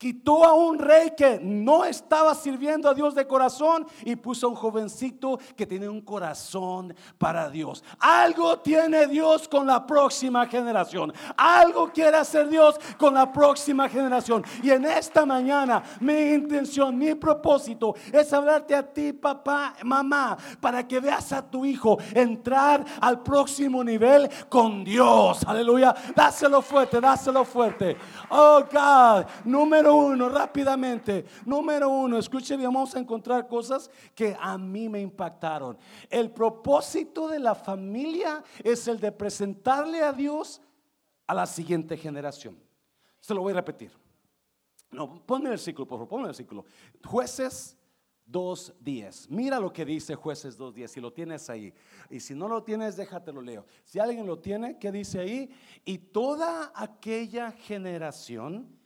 quitó 0.00 0.46
a 0.46 0.54
un 0.54 0.78
rey 0.78 1.12
que 1.14 1.38
no 1.42 1.84
estaba 1.84 2.34
sirviendo 2.34 2.88
a 2.88 2.94
Dios 2.94 3.14
de 3.14 3.26
corazón 3.26 3.86
y 4.02 4.16
puso 4.16 4.46
a 4.46 4.48
un 4.48 4.56
jovencito 4.56 5.38
que 5.54 5.66
tiene 5.66 5.90
un 5.90 6.00
corazón 6.00 6.94
para 7.18 7.50
Dios. 7.50 7.84
Algo 7.98 8.60
tiene 8.60 9.06
Dios 9.08 9.46
con 9.46 9.66
la 9.66 9.86
próxima 9.86 10.46
generación. 10.46 11.12
Algo 11.36 11.92
quiere 11.92 12.16
hacer 12.16 12.48
Dios 12.48 12.80
con 12.96 13.12
la 13.12 13.30
próxima 13.30 13.90
generación. 13.90 14.42
Y 14.62 14.70
en 14.70 14.86
esta 14.86 15.26
mañana 15.26 15.82
mi 16.00 16.32
intención, 16.32 16.96
mi 16.96 17.14
propósito 17.14 17.94
es 18.10 18.32
hablarte 18.32 18.74
a 18.74 18.82
ti, 18.82 19.12
papá, 19.12 19.74
mamá, 19.82 20.38
para 20.62 20.88
que 20.88 20.98
veas 20.98 21.30
a 21.34 21.42
tu 21.42 21.66
hijo 21.66 21.98
entrar 22.14 22.82
al 23.02 23.22
próximo 23.22 23.84
nivel 23.84 24.30
con 24.48 24.82
Dios. 24.82 25.44
Aleluya. 25.46 25.94
Dáselo 26.16 26.62
fuerte, 26.62 27.02
dáselo 27.02 27.44
fuerte. 27.44 27.98
Oh 28.30 28.64
God, 28.72 29.26
número 29.44 29.89
uno, 29.94 30.28
rápidamente. 30.28 31.24
Número 31.44 31.88
uno, 31.88 32.18
escuche 32.18 32.56
bien, 32.56 32.72
vamos 32.72 32.94
a 32.94 32.98
encontrar 32.98 33.46
cosas 33.46 33.90
que 34.14 34.36
a 34.38 34.56
mí 34.58 34.88
me 34.88 35.00
impactaron. 35.00 35.78
El 36.08 36.30
propósito 36.30 37.28
de 37.28 37.38
la 37.38 37.54
familia 37.54 38.42
es 38.62 38.86
el 38.88 38.98
de 39.00 39.12
presentarle 39.12 40.02
a 40.02 40.12
Dios 40.12 40.60
a 41.26 41.34
la 41.34 41.46
siguiente 41.46 41.96
generación. 41.96 42.58
Se 43.20 43.34
lo 43.34 43.42
voy 43.42 43.52
a 43.52 43.56
repetir. 43.56 43.92
No, 44.90 45.24
ponme 45.24 45.44
el 45.44 45.50
versículo, 45.50 45.86
por 45.86 45.98
favor, 45.98 46.08
ponme 46.08 46.22
el 46.22 46.28
versículo. 46.28 46.64
Jueces 47.04 47.76
2.10. 48.30 49.28
Mira 49.28 49.58
lo 49.58 49.72
que 49.72 49.84
dice 49.84 50.14
jueces 50.14 50.58
2.10, 50.58 50.86
si 50.88 51.00
lo 51.00 51.12
tienes 51.12 51.50
ahí. 51.50 51.72
Y 52.08 52.20
si 52.20 52.34
no 52.34 52.48
lo 52.48 52.62
tienes, 52.62 52.96
déjate 52.96 53.32
lo 53.32 53.42
leo. 53.42 53.66
Si 53.84 53.98
alguien 53.98 54.26
lo 54.26 54.38
tiene, 54.38 54.78
¿qué 54.78 54.90
dice 54.92 55.20
ahí? 55.20 55.50
Y 55.84 55.98
toda 55.98 56.72
aquella 56.74 57.52
generación 57.52 58.79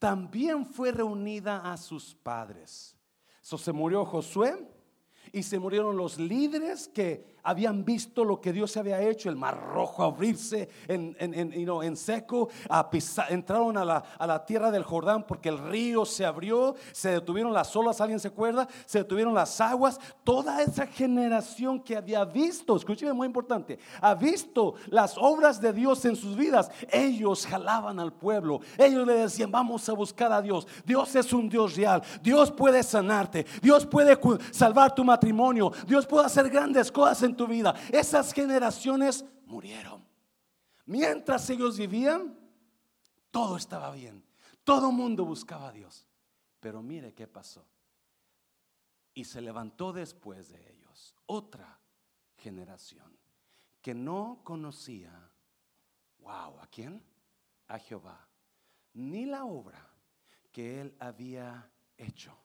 también 0.00 0.66
fue 0.66 0.90
reunida 0.90 1.70
a 1.70 1.76
sus 1.76 2.14
padres. 2.16 2.96
So, 3.42 3.56
se 3.56 3.70
murió 3.70 4.04
Josué 4.04 4.66
y 5.30 5.42
se 5.42 5.58
murieron 5.58 5.96
los 5.96 6.18
líderes 6.18 6.88
que 6.88 7.36
habían 7.42 7.84
visto 7.84 8.24
lo 8.24 8.40
que 8.40 8.52
Dios 8.52 8.76
había 8.76 9.00
hecho, 9.00 9.28
el 9.28 9.36
mar 9.36 9.58
rojo 9.72 10.02
abrirse 10.02 10.68
en, 10.88 11.16
en, 11.18 11.96
seco, 11.96 12.48
entraron 13.28 13.76
a 13.76 13.84
la, 13.84 14.04
a 14.18 14.26
la, 14.26 14.44
tierra 14.44 14.70
del 14.70 14.82
Jordán 14.82 15.24
porque 15.26 15.48
el 15.48 15.58
río 15.58 16.04
se 16.04 16.24
abrió, 16.24 16.74
se 16.92 17.10
detuvieron 17.10 17.52
las 17.52 17.74
olas, 17.76 18.00
alguien 18.00 18.20
se 18.20 18.28
acuerda, 18.28 18.68
se 18.86 18.98
detuvieron 18.98 19.34
las 19.34 19.60
aguas, 19.60 20.00
toda 20.24 20.62
esa 20.62 20.86
generación 20.86 21.80
que 21.80 21.96
había 21.96 22.24
visto, 22.24 22.76
escúcheme 22.76 23.12
muy 23.12 23.26
importante, 23.26 23.78
ha 24.00 24.14
visto 24.14 24.74
las 24.88 25.16
obras 25.18 25.60
de 25.60 25.72
Dios 25.72 26.04
en 26.04 26.16
sus 26.16 26.36
vidas, 26.36 26.70
ellos 26.90 27.46
jalaban 27.46 28.00
al 28.00 28.12
pueblo, 28.12 28.60
ellos 28.78 29.06
le 29.06 29.14
decían, 29.14 29.50
vamos 29.50 29.88
a 29.88 29.92
buscar 29.92 30.32
a 30.32 30.42
Dios, 30.42 30.66
Dios 30.84 31.14
es 31.14 31.32
un 31.32 31.48
Dios 31.48 31.76
real, 31.76 32.02
Dios 32.22 32.50
puede 32.50 32.82
sanarte, 32.82 33.46
Dios 33.62 33.86
puede 33.86 34.18
salvar 34.50 34.94
tu 34.94 35.04
matrimonio, 35.04 35.72
Dios 35.86 36.06
puede 36.06 36.26
hacer 36.26 36.48
grandes 36.48 36.90
cosas 36.90 37.22
en 37.22 37.29
tu 37.36 37.46
vida. 37.46 37.74
Esas 37.92 38.32
generaciones 38.32 39.24
murieron. 39.46 40.04
Mientras 40.86 41.48
ellos 41.50 41.78
vivían, 41.78 42.38
todo 43.30 43.56
estaba 43.56 43.92
bien. 43.92 44.24
Todo 44.64 44.92
mundo 44.92 45.24
buscaba 45.24 45.68
a 45.68 45.72
Dios. 45.72 46.06
Pero 46.60 46.82
mire 46.82 47.14
qué 47.14 47.26
pasó. 47.26 47.66
Y 49.14 49.24
se 49.24 49.40
levantó 49.40 49.92
después 49.92 50.50
de 50.50 50.72
ellos 50.72 51.14
otra 51.26 51.80
generación 52.36 53.18
que 53.80 53.94
no 53.94 54.40
conocía, 54.44 55.30
wow, 56.18 56.60
¿a 56.60 56.66
quién? 56.70 57.02
A 57.68 57.78
Jehová, 57.78 58.28
ni 58.94 59.26
la 59.26 59.44
obra 59.44 59.90
que 60.52 60.80
él 60.80 60.94
había 60.98 61.70
hecho 61.96 62.36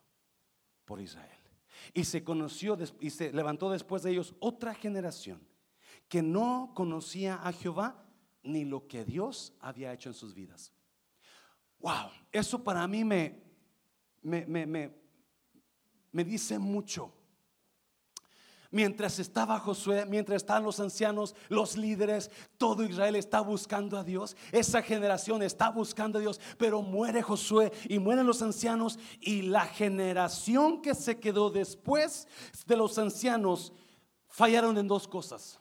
por 0.86 1.02
Israel. 1.02 1.45
Y 1.94 2.04
se 2.04 2.24
conoció 2.24 2.78
y 3.00 3.10
se 3.10 3.32
levantó 3.32 3.70
después 3.70 4.04
de 4.04 4.12
ellos 4.12 4.36
otra 4.40 4.74
generación 4.74 5.40
que 6.08 6.22
no 6.22 6.72
conocía 6.76 7.36
a 7.36 7.52
Jehová 7.52 8.06
ni 8.44 8.64
lo 8.64 8.88
que 8.88 9.04
Dios 9.04 9.54
había 9.60 9.94
hecho 9.94 10.10
en 10.10 10.16
sus 10.16 10.34
vidas. 10.34 10.72
Wow, 11.80 12.10
eso 12.32 12.64
para 12.64 12.88
mí 12.88 13.04
me, 13.04 13.42
me, 14.22 14.46
me, 14.46 14.92
me, 16.12 16.24
dice 16.24 16.58
mucho 16.58 17.14
mientras 18.76 19.20
estaba 19.20 19.58
Josué, 19.58 20.06
mientras 20.06 20.36
estaban 20.36 20.66
los 20.66 20.82
ancianos, 20.82 21.34
los 21.48 21.78
líderes, 21.78 22.30
todo 22.58 22.84
Israel 22.84 23.16
está 23.16 23.40
buscando 23.40 23.98
a 23.98 24.04
Dios. 24.04 24.36
Esa 24.52 24.82
generación 24.82 25.42
está 25.42 25.70
buscando 25.70 26.18
a 26.20 26.22
Dios, 26.22 26.42
pero 26.58 26.82
muere 26.82 27.22
Josué 27.22 27.72
y 27.88 28.00
mueren 28.00 28.28
los 28.28 28.42
ancianos 28.42 29.00
y 29.22 29.44
la 29.44 29.66
generación 29.66 30.82
que 30.82 30.94
se 30.94 31.22
quedó 31.22 31.50
después 31.50 32.28
de 32.68 32.76
los 32.76 32.98
ancianos 32.98 33.72
fallaron 34.28 34.78
en 34.78 34.90
dos 34.90 35.08
cosas. 35.08 35.58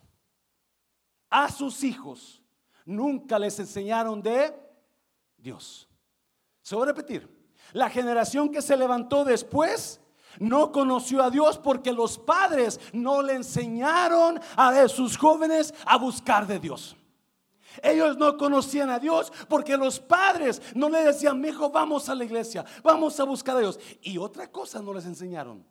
A 1.31 1.53
sus 1.53 1.85
hijos 1.85 2.43
nunca 2.85 3.39
les 3.39 3.57
enseñaron 3.61 4.21
de 4.21 4.53
Dios. 5.37 5.89
Se 6.63 6.75
va 6.75 6.83
a 6.83 6.87
repetir. 6.87 7.33
La 7.73 7.89
generación 7.89 8.51
que 8.51 8.61
se 8.61 8.77
levantó 8.77 9.25
después 9.25 10.01
no 10.39 10.73
conoció 10.73 11.23
a 11.23 11.31
Dios 11.31 11.59
porque 11.59 11.93
los 11.93 12.19
padres 12.19 12.81
no 12.93 13.23
le 13.23 13.35
enseñaron 13.35 14.41
a 14.57 14.89
sus 14.89 15.17
jóvenes 15.17 15.75
a 15.87 15.97
buscar 15.97 16.47
de 16.47 16.59
Dios. 16.59 16.97
Ellos 17.83 18.17
no 18.17 18.37
conocían 18.37 18.91
a 18.91 18.99
Dios 18.99 19.33
porque 19.49 19.77
los 19.77 19.99
padres 19.99 20.63
no 20.75 20.89
le 20.89 21.05
decían, 21.05 21.41
mi 21.41 21.49
hijo, 21.49 21.71
vamos 21.71 22.09
a 22.09 22.15
la 22.15 22.25
iglesia, 22.25 22.65
vamos 22.83 23.19
a 23.19 23.25
buscar 23.25 23.57
a 23.57 23.61
Dios. 23.61 23.81
Y 24.03 24.19
otra 24.19 24.51
cosa 24.51 24.81
no 24.81 24.93
les 24.93 25.07
enseñaron, 25.07 25.67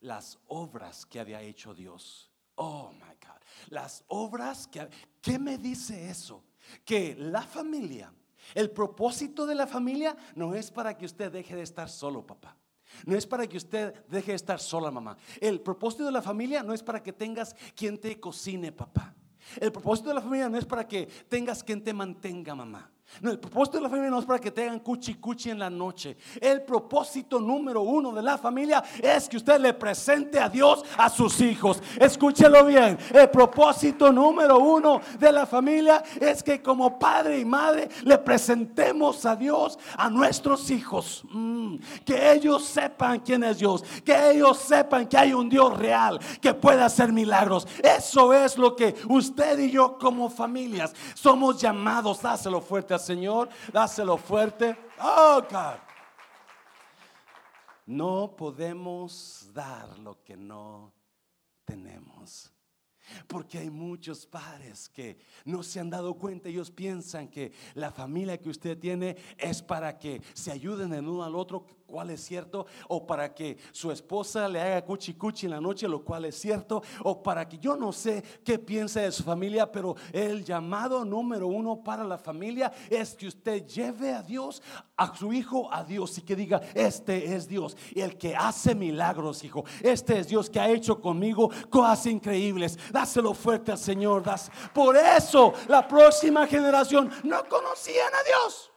las 0.00 0.38
obras 0.46 1.04
que 1.06 1.20
había 1.20 1.42
hecho 1.42 1.74
Dios. 1.74 2.30
Oh 2.56 2.92
my 2.92 3.14
God, 3.20 3.40
las 3.68 4.04
obras 4.08 4.66
que... 4.68 4.88
¿Qué 5.20 5.38
me 5.38 5.58
dice 5.58 6.10
eso? 6.10 6.44
Que 6.84 7.16
la 7.18 7.42
familia, 7.42 8.12
el 8.54 8.70
propósito 8.70 9.46
de 9.46 9.54
la 9.54 9.66
familia 9.66 10.16
no 10.34 10.54
es 10.54 10.70
para 10.70 10.96
que 10.96 11.06
usted 11.06 11.32
deje 11.32 11.56
de 11.56 11.62
estar 11.62 11.88
solo, 11.88 12.26
papá. 12.26 12.56
No 13.06 13.16
es 13.16 13.26
para 13.26 13.46
que 13.46 13.56
usted 13.56 13.94
deje 14.06 14.32
de 14.32 14.36
estar 14.36 14.60
sola, 14.60 14.90
mamá. 14.90 15.16
El 15.40 15.60
propósito 15.60 16.04
de 16.04 16.12
la 16.12 16.22
familia 16.22 16.62
no 16.62 16.72
es 16.72 16.82
para 16.82 17.02
que 17.02 17.12
tengas 17.12 17.54
quien 17.74 17.98
te 17.98 18.18
cocine, 18.20 18.72
papá. 18.72 19.14
El 19.60 19.72
propósito 19.72 20.10
de 20.10 20.16
la 20.16 20.20
familia 20.20 20.48
no 20.48 20.58
es 20.58 20.64
para 20.64 20.86
que 20.86 21.06
tengas 21.28 21.64
quien 21.64 21.82
te 21.82 21.92
mantenga, 21.92 22.54
mamá. 22.54 22.90
El 23.22 23.38
propósito 23.38 23.76
de 23.76 23.82
la 23.82 23.90
familia 23.90 24.10
no 24.10 24.18
es 24.20 24.24
para 24.24 24.38
que 24.38 24.50
tengan 24.50 24.78
cuchi 24.78 25.14
cuchi 25.14 25.50
en 25.50 25.58
la 25.58 25.68
noche. 25.68 26.16
El 26.40 26.62
propósito 26.62 27.38
número 27.38 27.82
uno 27.82 28.12
de 28.12 28.22
la 28.22 28.38
familia 28.38 28.82
es 29.02 29.28
que 29.28 29.36
usted 29.36 29.60
le 29.60 29.74
presente 29.74 30.38
a 30.38 30.48
Dios 30.48 30.84
a 30.96 31.10
sus 31.10 31.40
hijos. 31.40 31.82
Escúchelo 31.98 32.64
bien. 32.64 32.96
El 33.12 33.28
propósito 33.28 34.10
número 34.10 34.58
uno 34.58 35.02
de 35.18 35.32
la 35.32 35.44
familia 35.44 36.02
es 36.18 36.42
que 36.42 36.62
como 36.62 36.98
padre 36.98 37.38
y 37.38 37.44
madre 37.44 37.90
le 38.04 38.16
presentemos 38.16 39.26
a 39.26 39.36
Dios 39.36 39.78
a 39.96 40.08
nuestros 40.08 40.70
hijos. 40.70 41.22
Mm, 41.30 41.76
que 42.04 42.32
ellos 42.32 42.64
sepan 42.64 43.20
quién 43.20 43.44
es 43.44 43.58
Dios. 43.58 43.84
Que 44.02 44.30
ellos 44.30 44.58
sepan 44.58 45.06
que 45.06 45.18
hay 45.18 45.34
un 45.34 45.50
Dios 45.50 45.76
real 45.76 46.18
que 46.40 46.54
puede 46.54 46.82
hacer 46.82 47.12
milagros. 47.12 47.66
Eso 47.82 48.32
es 48.32 48.56
lo 48.56 48.74
que 48.74 48.94
usted 49.08 49.58
y 49.58 49.70
yo 49.70 49.98
como 49.98 50.30
familias 50.30 50.94
somos 51.14 51.60
llamados. 51.60 52.22
Dáselo 52.22 52.62
fuerte 52.62 52.94
Señor, 53.04 53.48
dáselo 53.72 54.16
fuerte. 54.16 54.76
Oh, 55.00 55.42
God. 55.50 55.78
No 57.86 58.36
podemos 58.36 59.50
dar 59.52 59.98
lo 59.98 60.22
que 60.22 60.36
no 60.36 60.92
tenemos. 61.64 62.52
Porque 63.26 63.58
hay 63.58 63.70
muchos 63.70 64.26
padres 64.26 64.88
que 64.88 65.18
no 65.44 65.62
se 65.62 65.80
han 65.80 65.90
dado 65.90 66.14
cuenta, 66.14 66.48
ellos 66.48 66.70
piensan 66.70 67.28
que 67.28 67.52
la 67.74 67.90
familia 67.90 68.38
que 68.38 68.48
usted 68.48 68.78
tiene 68.78 69.16
es 69.36 69.62
para 69.62 69.98
que 69.98 70.22
se 70.34 70.52
ayuden 70.52 70.94
en 70.94 71.08
uno 71.08 71.24
al 71.24 71.34
otro, 71.34 71.64
cual 71.90 72.10
es 72.10 72.24
cierto, 72.24 72.66
o 72.88 73.06
para 73.06 73.34
que 73.34 73.58
su 73.72 73.90
esposa 73.90 74.48
le 74.48 74.60
haga 74.60 74.84
cuchi 74.84 75.14
cuchi 75.14 75.46
en 75.46 75.52
la 75.52 75.60
noche, 75.60 75.88
lo 75.88 76.04
cual 76.04 76.24
es 76.24 76.36
cierto, 76.36 76.82
o 77.02 77.22
para 77.22 77.48
que 77.48 77.58
yo 77.58 77.76
no 77.76 77.92
sé 77.92 78.22
qué 78.44 78.58
piensa 78.58 79.00
de 79.00 79.12
su 79.12 79.22
familia, 79.22 79.70
pero 79.70 79.96
el 80.12 80.44
llamado 80.44 81.04
número 81.04 81.48
uno 81.48 81.82
para 81.82 82.04
la 82.04 82.18
familia 82.18 82.72
es 82.88 83.14
que 83.14 83.26
usted 83.26 83.66
lleve 83.66 84.12
a 84.12 84.22
Dios, 84.22 84.62
a 84.96 85.14
su 85.14 85.32
hijo, 85.32 85.72
a 85.72 85.84
Dios 85.84 86.16
y 86.18 86.22
que 86.22 86.36
diga, 86.36 86.60
este 86.74 87.34
es 87.34 87.48
Dios, 87.48 87.76
el 87.94 88.16
que 88.16 88.36
hace 88.36 88.74
milagros, 88.74 89.44
hijo, 89.44 89.64
este 89.82 90.18
es 90.18 90.28
Dios 90.28 90.48
que 90.48 90.60
ha 90.60 90.70
hecho 90.70 91.00
conmigo 91.00 91.50
cosas 91.68 92.06
increíbles, 92.06 92.78
dáselo 92.92 93.34
fuerte 93.34 93.72
al 93.72 93.78
Señor, 93.78 94.22
das. 94.22 94.50
por 94.72 94.96
eso 94.96 95.52
la 95.68 95.86
próxima 95.86 96.46
generación 96.46 97.10
no 97.24 97.44
conocían 97.48 98.14
a 98.14 98.22
Dios. 98.22 98.70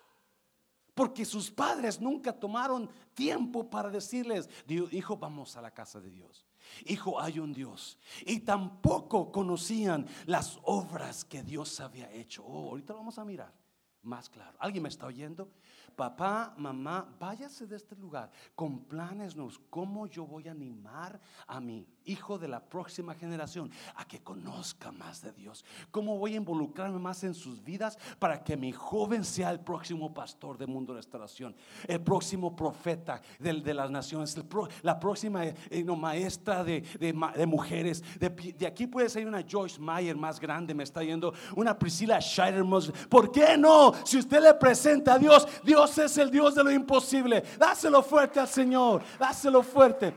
Porque 0.93 1.25
sus 1.25 1.49
padres 1.49 1.99
nunca 1.99 2.31
tomaron 2.31 2.87
tiempo 3.13 3.69
para 3.69 3.89
decirles, 3.89 4.49
hijo, 4.91 5.17
vamos 5.17 5.55
a 5.55 5.61
la 5.61 5.71
casa 5.71 5.99
de 5.99 6.09
Dios. 6.09 6.45
Hijo, 6.85 7.19
hay 7.19 7.39
un 7.39 7.53
Dios. 7.53 7.97
Y 8.25 8.39
tampoco 8.39 9.31
conocían 9.31 10.07
las 10.25 10.59
obras 10.63 11.25
que 11.25 11.43
Dios 11.43 11.79
había 11.79 12.11
hecho. 12.11 12.43
Oh, 12.45 12.69
ahorita 12.69 12.93
vamos 12.93 13.17
a 13.17 13.25
mirar 13.25 13.62
más 14.03 14.29
claro. 14.29 14.57
¿Alguien 14.59 14.83
me 14.83 14.89
está 14.89 15.07
oyendo? 15.07 15.49
Papá, 15.95 16.53
mamá, 16.57 17.07
váyase 17.19 17.67
de 17.67 17.75
este 17.75 17.95
lugar 17.95 18.31
con 18.55 18.79
planes 18.79 19.35
nuevos. 19.35 19.59
¿Cómo 19.69 20.07
yo 20.07 20.25
voy 20.25 20.47
a 20.47 20.51
animar 20.51 21.19
a 21.45 21.59
mi 21.59 21.87
hijo 22.05 22.39
de 22.39 22.47
la 22.47 22.59
próxima 22.59 23.13
generación 23.13 23.71
a 23.95 24.05
que 24.05 24.21
conozca 24.21 24.91
más 24.91 25.21
de 25.21 25.31
Dios? 25.33 25.63
¿Cómo 25.91 26.17
voy 26.17 26.33
a 26.33 26.37
involucrarme 26.37 26.97
más 26.97 27.23
en 27.23 27.35
sus 27.35 27.63
vidas 27.63 27.97
para 28.17 28.43
que 28.43 28.57
mi 28.57 28.71
joven 28.71 29.23
sea 29.23 29.51
el 29.51 29.59
próximo 29.59 30.11
pastor 30.13 30.57
de 30.57 30.65
Mundo 30.65 30.95
Restauración, 30.95 31.55
el 31.87 32.01
próximo 32.01 32.55
profeta 32.55 33.21
de, 33.39 33.53
de 33.53 33.73
las 33.73 33.91
naciones, 33.91 34.35
la 34.81 34.99
próxima 34.99 35.45
eh, 35.45 35.83
maestra 35.83 36.63
de, 36.63 36.81
de, 36.81 37.45
mujeres? 37.45 38.03
De, 38.19 38.65
aquí 38.65 38.87
puede 38.87 39.09
ser 39.09 39.27
una 39.27 39.45
Joyce 39.47 39.79
Meyer 39.79 40.15
más 40.15 40.39
grande, 40.39 40.73
me 40.73 40.83
está 40.83 41.03
yendo, 41.03 41.33
una 41.55 41.77
Priscilla 41.77 42.19
Scheider. 42.19 42.63
¿Por 43.09 43.31
qué 43.31 43.57
no? 43.57 43.92
Si 44.03 44.17
usted 44.17 44.41
le 44.41 44.53
presenta 44.53 45.13
a 45.15 45.19
Dios, 45.19 45.47
Dios 45.63 45.97
es 45.97 46.17
el 46.17 46.29
Dios 46.29 46.55
de 46.55 46.63
lo 46.63 46.71
imposible. 46.71 47.43
Dáselo 47.57 48.01
fuerte 48.01 48.39
al 48.39 48.47
Señor, 48.47 49.03
dáselo 49.19 49.63
fuerte. 49.63 50.13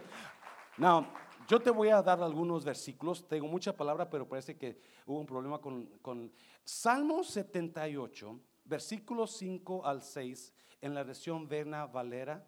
Now, 0.78 1.06
yo 1.48 1.60
te 1.60 1.70
voy 1.70 1.88
a 1.88 2.02
dar 2.02 2.22
algunos 2.22 2.64
versículos. 2.64 3.26
Tengo 3.26 3.46
mucha 3.46 3.74
palabra, 3.74 4.08
pero 4.08 4.28
parece 4.28 4.56
que 4.56 4.78
hubo 5.06 5.20
un 5.20 5.26
problema 5.26 5.60
con, 5.60 5.86
con 6.02 6.32
Salmo 6.64 7.22
78, 7.22 8.40
versículos 8.64 9.36
5 9.36 9.86
al 9.86 10.02
6, 10.02 10.52
en 10.80 10.94
la 10.94 11.04
versión 11.04 11.48
Verna 11.48 11.86
Valera 11.86 12.44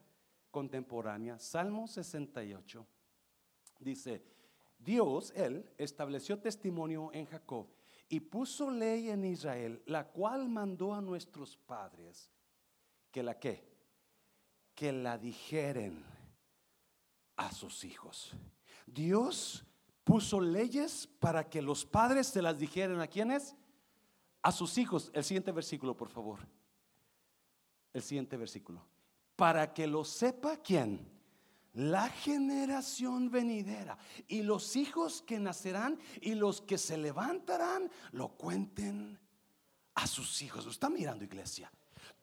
contemporánea. 0.51 1.39
Salmo 1.39 1.87
68 1.87 2.87
dice: 3.79 4.23
Dios, 4.79 5.33
Él, 5.37 5.69
estableció 5.79 6.39
testimonio 6.39 7.11
en 7.13 7.27
Jacob 7.27 7.67
y 8.09 8.21
puso 8.21 8.71
ley 8.71 9.11
en 9.11 9.25
Israel, 9.25 9.83
la 9.87 10.09
cual 10.09 10.49
mandó 10.49 10.95
a 10.95 11.01
nuestros 11.01 11.57
padres 11.57 12.31
que 13.11 13.23
la 13.23 13.39
que, 13.39 13.69
que 14.75 14.93
la 14.93 15.19
dijeren 15.19 16.05
a 17.37 17.53
sus 17.53 17.85
hijos. 17.85 18.33
Dios 18.87 19.65
puso 20.05 20.41
leyes 20.41 21.07
para 21.07 21.49
que 21.49 21.61
los 21.61 21.85
padres 21.85 22.29
se 22.29 22.41
las 22.41 22.59
dijeran 22.59 23.01
a 23.01 23.07
quienes, 23.07 23.55
a 24.43 24.53
sus 24.53 24.79
hijos. 24.79 25.11
El 25.13 25.25
siguiente 25.25 25.53
versículo, 25.53 25.97
por 25.97 26.09
favor. 26.09 26.41
El 27.93 28.03
siguiente 28.03 28.37
versículo. 28.37 28.83
Para 29.37 29.75
que 29.75 29.87
lo 29.87 30.05
sepa 30.05 30.57
quién 30.57 31.18
la 31.79 32.09
generación 32.09 33.31
venidera 33.31 33.97
y 34.27 34.43
los 34.43 34.75
hijos 34.75 35.23
que 35.23 35.39
nacerán 35.39 35.97
y 36.21 36.35
los 36.35 36.61
que 36.61 36.77
se 36.77 36.99
levantarán 36.99 37.89
lo 38.11 38.31
cuenten 38.31 39.17
a 39.95 40.07
sus 40.09 40.43
hijos. 40.43 40.67
¿Está 40.67 40.91
mirando 40.91 41.25
iglesia? 41.25 41.71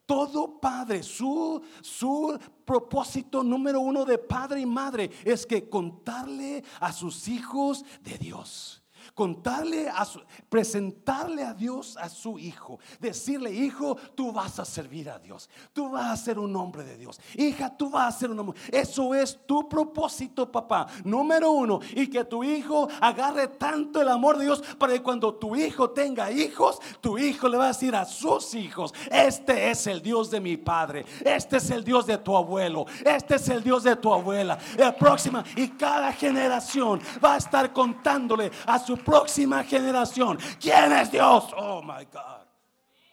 Todo 0.04 0.60
padre, 0.60 1.02
su, 1.02 1.62
su 1.80 2.38
propósito 2.66 3.42
número 3.42 3.80
uno 3.80 4.04
de 4.04 4.18
padre 4.18 4.60
y 4.60 4.66
madre 4.66 5.10
es 5.24 5.46
que 5.46 5.70
contarle 5.70 6.62
a 6.80 6.92
sus 6.92 7.26
hijos 7.26 7.82
de 8.02 8.18
Dios 8.18 8.82
contarle 9.16 9.88
a 9.88 10.04
su, 10.04 10.20
presentarle 10.50 11.42
a 11.42 11.54
Dios 11.54 11.96
a 11.96 12.10
su 12.10 12.38
hijo, 12.38 12.78
decirle, 13.00 13.50
hijo, 13.50 13.96
tú 14.14 14.30
vas 14.30 14.60
a 14.60 14.64
servir 14.66 15.08
a 15.08 15.18
Dios, 15.18 15.48
tú 15.72 15.88
vas 15.90 16.12
a 16.12 16.22
ser 16.22 16.38
un 16.38 16.54
hombre 16.54 16.84
de 16.84 16.98
Dios, 16.98 17.18
hija, 17.34 17.74
tú 17.74 17.88
vas 17.88 18.14
a 18.14 18.18
ser 18.18 18.30
un 18.30 18.38
hombre. 18.38 18.60
Eso 18.70 19.14
es 19.14 19.38
tu 19.46 19.66
propósito, 19.70 20.52
papá, 20.52 20.86
número 21.02 21.50
uno, 21.50 21.80
y 21.94 22.08
que 22.08 22.24
tu 22.24 22.44
hijo 22.44 22.88
agarre 23.00 23.48
tanto 23.48 24.02
el 24.02 24.08
amor 24.10 24.36
de 24.36 24.44
Dios 24.44 24.62
para 24.78 24.92
que 24.92 25.02
cuando 25.02 25.34
tu 25.34 25.56
hijo 25.56 25.88
tenga 25.90 26.30
hijos, 26.30 26.78
tu 27.00 27.16
hijo 27.16 27.48
le 27.48 27.56
va 27.56 27.64
a 27.64 27.68
decir 27.68 27.96
a 27.96 28.04
sus 28.04 28.52
hijos, 28.54 28.92
este 29.10 29.70
es 29.70 29.86
el 29.86 30.02
Dios 30.02 30.30
de 30.30 30.40
mi 30.40 30.58
padre, 30.58 31.06
este 31.24 31.56
es 31.56 31.70
el 31.70 31.82
Dios 31.82 32.04
de 32.04 32.18
tu 32.18 32.36
abuelo, 32.36 32.84
este 33.02 33.36
es 33.36 33.48
el 33.48 33.62
Dios 33.62 33.82
de 33.82 33.96
tu 33.96 34.12
abuela, 34.12 34.58
la 34.76 34.94
próxima, 34.94 35.42
y 35.56 35.68
cada 35.68 36.12
generación 36.12 37.00
va 37.24 37.32
a 37.32 37.38
estar 37.38 37.72
contándole 37.72 38.50
a 38.66 38.78
su 38.78 39.05
próxima 39.06 39.62
generación 39.62 40.38
quién 40.60 40.92
es 40.92 41.10
Dios. 41.10 41.50
Oh 41.56 41.80
my 41.80 42.04
God. 42.12 42.46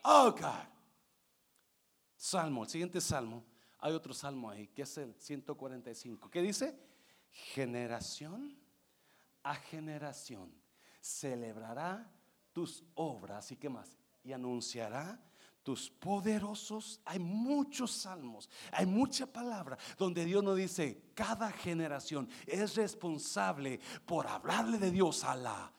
Oh 0.03 0.31
God. 0.31 0.67
Salmo, 2.17 2.63
el 2.63 2.69
siguiente 2.69 2.99
salmo. 2.99 3.43
Hay 3.79 3.93
otro 3.93 4.13
salmo 4.13 4.49
ahí, 4.49 4.67
que 4.67 4.81
es 4.81 4.97
el 4.97 5.13
145. 5.13 6.29
¿Qué 6.29 6.41
dice? 6.41 6.75
Generación 7.29 8.57
a 9.43 9.55
generación 9.55 10.51
celebrará 11.01 12.09
tus 12.53 12.83
obras 12.95 13.51
y 13.51 13.57
qué 13.57 13.69
más? 13.69 13.97
Y 14.23 14.31
anunciará 14.31 15.19
tus 15.63 15.89
poderosos. 15.89 17.01
Hay 17.03 17.19
muchos 17.19 17.91
salmos, 17.91 18.49
hay 18.71 18.85
mucha 18.85 19.25
palabra 19.25 19.77
donde 19.97 20.23
Dios 20.23 20.43
nos 20.43 20.57
dice, 20.57 21.11
cada 21.13 21.51
generación 21.51 22.29
es 22.47 22.75
responsable 22.75 23.79
por 24.05 24.27
hablarle 24.27 24.77
de 24.77 24.91
Dios 24.91 25.23
a 25.23 25.35
la 25.35 25.73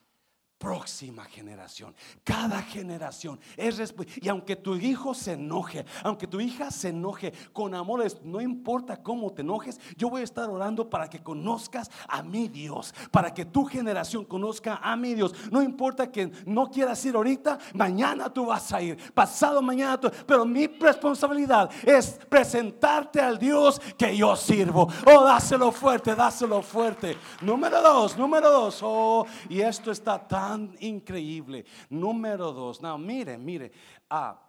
próxima 0.64 1.26
generación. 1.26 1.94
Cada 2.24 2.62
generación 2.62 3.38
es 3.58 3.74
y 4.22 4.28
aunque 4.30 4.56
tu 4.56 4.76
hijo 4.76 5.12
se 5.12 5.32
enoje, 5.32 5.84
aunque 6.02 6.26
tu 6.26 6.40
hija 6.40 6.70
se 6.70 6.88
enoje 6.88 7.34
con 7.52 7.74
amores, 7.74 8.18
no 8.24 8.40
importa 8.40 9.02
cómo 9.02 9.30
te 9.30 9.42
enojes, 9.42 9.78
yo 9.96 10.08
voy 10.08 10.22
a 10.22 10.24
estar 10.24 10.48
orando 10.48 10.88
para 10.88 11.10
que 11.10 11.22
conozcas 11.22 11.90
a 12.08 12.22
mi 12.22 12.48
Dios, 12.48 12.94
para 13.10 13.34
que 13.34 13.44
tu 13.44 13.66
generación 13.66 14.24
conozca 14.24 14.80
a 14.82 14.96
mi 14.96 15.12
Dios. 15.12 15.34
No 15.50 15.60
importa 15.60 16.10
que 16.10 16.32
no 16.46 16.70
quieras 16.70 17.04
ir 17.04 17.14
ahorita, 17.14 17.58
mañana 17.74 18.32
tú 18.32 18.46
vas 18.46 18.72
a 18.72 18.80
ir, 18.80 18.96
pasado 19.12 19.60
mañana 19.60 20.00
tú, 20.00 20.10
pero 20.26 20.46
mi 20.46 20.66
responsabilidad 20.66 21.70
es 21.82 22.18
presentarte 22.28 23.20
al 23.20 23.38
Dios 23.38 23.80
que 23.98 24.16
yo 24.16 24.34
sirvo. 24.34 24.88
Oh, 25.06 25.24
dáselo 25.24 25.72
fuerte, 25.72 26.14
dáselo 26.14 26.62
fuerte. 26.62 27.18
Número 27.42 27.82
dos, 27.82 28.16
número 28.16 28.50
dos. 28.50 28.80
Oh, 28.82 29.26
y 29.50 29.60
esto 29.60 29.90
está 29.90 30.18
tan 30.18 30.53
increíble. 30.80 31.64
Número 31.90 32.52
dos, 32.52 32.80
no, 32.80 32.96
mire, 32.98 33.38
mire, 33.38 33.72
ah, 34.10 34.40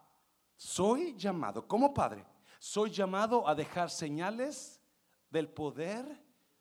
soy 0.55 1.15
llamado 1.15 1.67
como 1.67 1.93
padre, 1.93 2.25
soy 2.59 2.89
llamado 2.89 3.47
a 3.47 3.55
dejar 3.55 3.89
señales 3.89 4.81
del 5.29 5.49
poder 5.49 6.05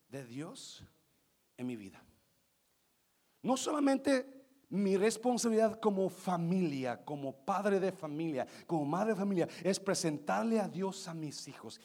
de 0.08 0.24
Dios 0.24 0.84
en 1.56 1.66
mi 1.66 1.76
vida. 1.76 2.02
No 3.42 3.56
solamente 3.56 4.34
mi 4.70 4.96
responsabilidad 4.96 5.78
como 5.78 6.08
familia, 6.08 7.04
como 7.04 7.44
padre 7.44 7.78
de 7.78 7.92
familia, 7.92 8.46
como 8.66 8.84
madre 8.84 9.10
de 9.10 9.20
familia, 9.20 9.48
es 9.62 9.78
presentarle 9.78 10.58
a 10.58 10.68
Dios 10.68 11.06
a 11.06 11.14
mis 11.14 11.46
hijos. 11.46 11.80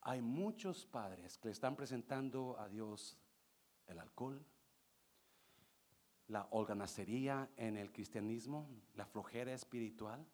Hay 0.00 0.22
muchos 0.22 0.86
padres 0.86 1.36
que 1.38 1.48
le 1.48 1.52
están 1.52 1.76
presentando 1.76 2.58
a 2.58 2.68
Dios 2.68 3.18
el 3.86 3.98
alcohol, 3.98 4.44
la 6.32 6.48
holganacería 6.50 7.50
en 7.56 7.76
el 7.76 7.92
cristianismo, 7.92 8.66
la 8.94 9.04
flojera 9.04 9.52
espiritual. 9.52 10.26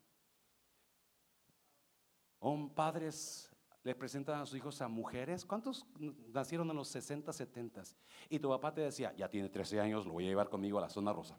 Un 2.38 2.72
padres 2.72 3.50
le 3.82 3.96
presentan 3.96 4.40
a 4.40 4.46
sus 4.46 4.56
hijos 4.56 4.80
a 4.80 4.87
mujeres. 4.87 5.44
¿Cuántos 5.44 5.84
nacieron 6.32 6.70
en 6.70 6.76
los 6.76 6.87
60, 6.88 7.32
70? 7.32 7.82
Y 8.28 8.38
tu 8.38 8.48
papá 8.48 8.72
te 8.72 8.82
decía, 8.82 9.12
ya 9.16 9.28
tiene 9.28 9.48
13 9.48 9.80
años, 9.80 10.06
lo 10.06 10.12
voy 10.12 10.26
a 10.26 10.28
llevar 10.28 10.48
conmigo 10.48 10.78
a 10.78 10.82
la 10.82 10.88
zona 10.88 11.12
rosa. 11.12 11.37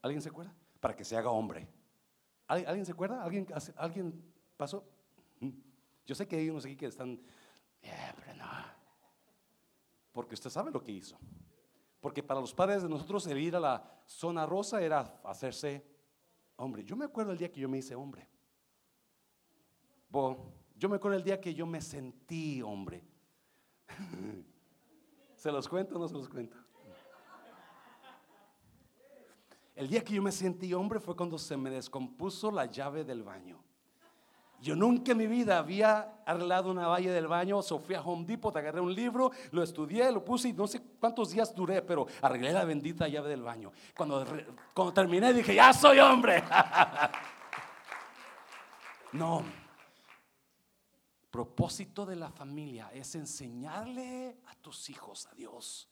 ¿Alguien 0.00 0.22
se 0.22 0.30
acuerda? 0.30 0.54
Para 0.80 0.96
que 0.96 1.04
se 1.04 1.14
haga 1.14 1.30
hombre. 1.30 1.68
¿Alguien 2.46 2.86
se 2.86 2.92
acuerda? 2.92 3.22
¿Alguien, 3.22 3.46
¿alguien 3.76 4.24
pasó? 4.56 4.88
Mm. 5.40 5.50
Yo 6.06 6.14
sé 6.14 6.26
que 6.26 6.36
hay 6.36 6.48
unos 6.48 6.64
aquí 6.64 6.76
que 6.76 6.86
están, 6.86 7.20
pero 7.82 8.34
no. 8.38 8.46
Porque 10.12 10.34
usted 10.34 10.48
sabe 10.48 10.70
lo 10.70 10.82
que 10.82 10.92
hizo. 10.92 11.18
Porque 12.00 12.22
para 12.22 12.40
los 12.40 12.54
padres 12.54 12.82
de 12.82 12.88
nosotros 12.88 13.26
el 13.26 13.38
ir 13.38 13.56
a 13.56 13.60
la 13.60 14.00
zona 14.04 14.46
rosa 14.46 14.82
era 14.82 15.20
hacerse 15.24 15.84
hombre. 16.56 16.84
Yo 16.84 16.96
me 16.96 17.04
acuerdo 17.04 17.32
el 17.32 17.38
día 17.38 17.50
que 17.50 17.60
yo 17.60 17.68
me 17.68 17.78
hice 17.78 17.94
hombre. 17.94 18.28
yo 20.10 20.88
me 20.88 20.96
acuerdo 20.96 21.16
el 21.16 21.24
día 21.24 21.40
que 21.40 21.54
yo 21.54 21.66
me 21.66 21.80
sentí 21.80 22.62
hombre. 22.62 23.02
¿Se 25.36 25.52
los 25.52 25.68
cuento 25.68 25.96
o 25.96 25.98
no 25.98 26.08
se 26.08 26.14
los 26.14 26.28
cuento? 26.28 26.56
El 29.74 29.88
día 29.88 30.02
que 30.02 30.14
yo 30.14 30.22
me 30.22 30.32
sentí 30.32 30.72
hombre 30.72 30.98
fue 31.00 31.14
cuando 31.14 31.36
se 31.38 31.54
me 31.56 31.68
descompuso 31.68 32.50
la 32.50 32.64
llave 32.64 33.04
del 33.04 33.22
baño. 33.22 33.62
Yo 34.60 34.74
nunca 34.74 35.12
en 35.12 35.18
mi 35.18 35.26
vida 35.26 35.58
había 35.58 36.20
arreglado 36.24 36.70
una 36.70 36.86
valla 36.86 37.12
del 37.12 37.26
baño, 37.26 37.62
so 37.62 37.78
fui 37.78 37.94
a 37.94 38.00
Home 38.00 38.24
Depot, 38.24 38.56
agarré 38.56 38.80
un 38.80 38.94
libro, 38.94 39.30
lo 39.52 39.62
estudié, 39.62 40.10
lo 40.10 40.24
puse 40.24 40.48
y 40.48 40.52
no 40.52 40.66
sé 40.66 40.82
cuántos 40.98 41.30
días 41.30 41.54
duré, 41.54 41.82
pero 41.82 42.06
arreglé 42.22 42.52
la 42.52 42.64
bendita 42.64 43.06
llave 43.06 43.28
del 43.28 43.42
baño. 43.42 43.70
Cuando, 43.96 44.24
cuando 44.74 44.92
terminé 44.92 45.32
dije, 45.32 45.54
ya 45.54 45.72
soy 45.72 45.98
hombre. 45.98 46.42
no. 49.12 49.44
Propósito 51.30 52.06
de 52.06 52.16
la 52.16 52.30
familia 52.30 52.90
es 52.94 53.14
enseñarle 53.14 54.38
a 54.46 54.54
tus 54.54 54.88
hijos 54.88 55.26
a 55.26 55.34
Dios, 55.34 55.86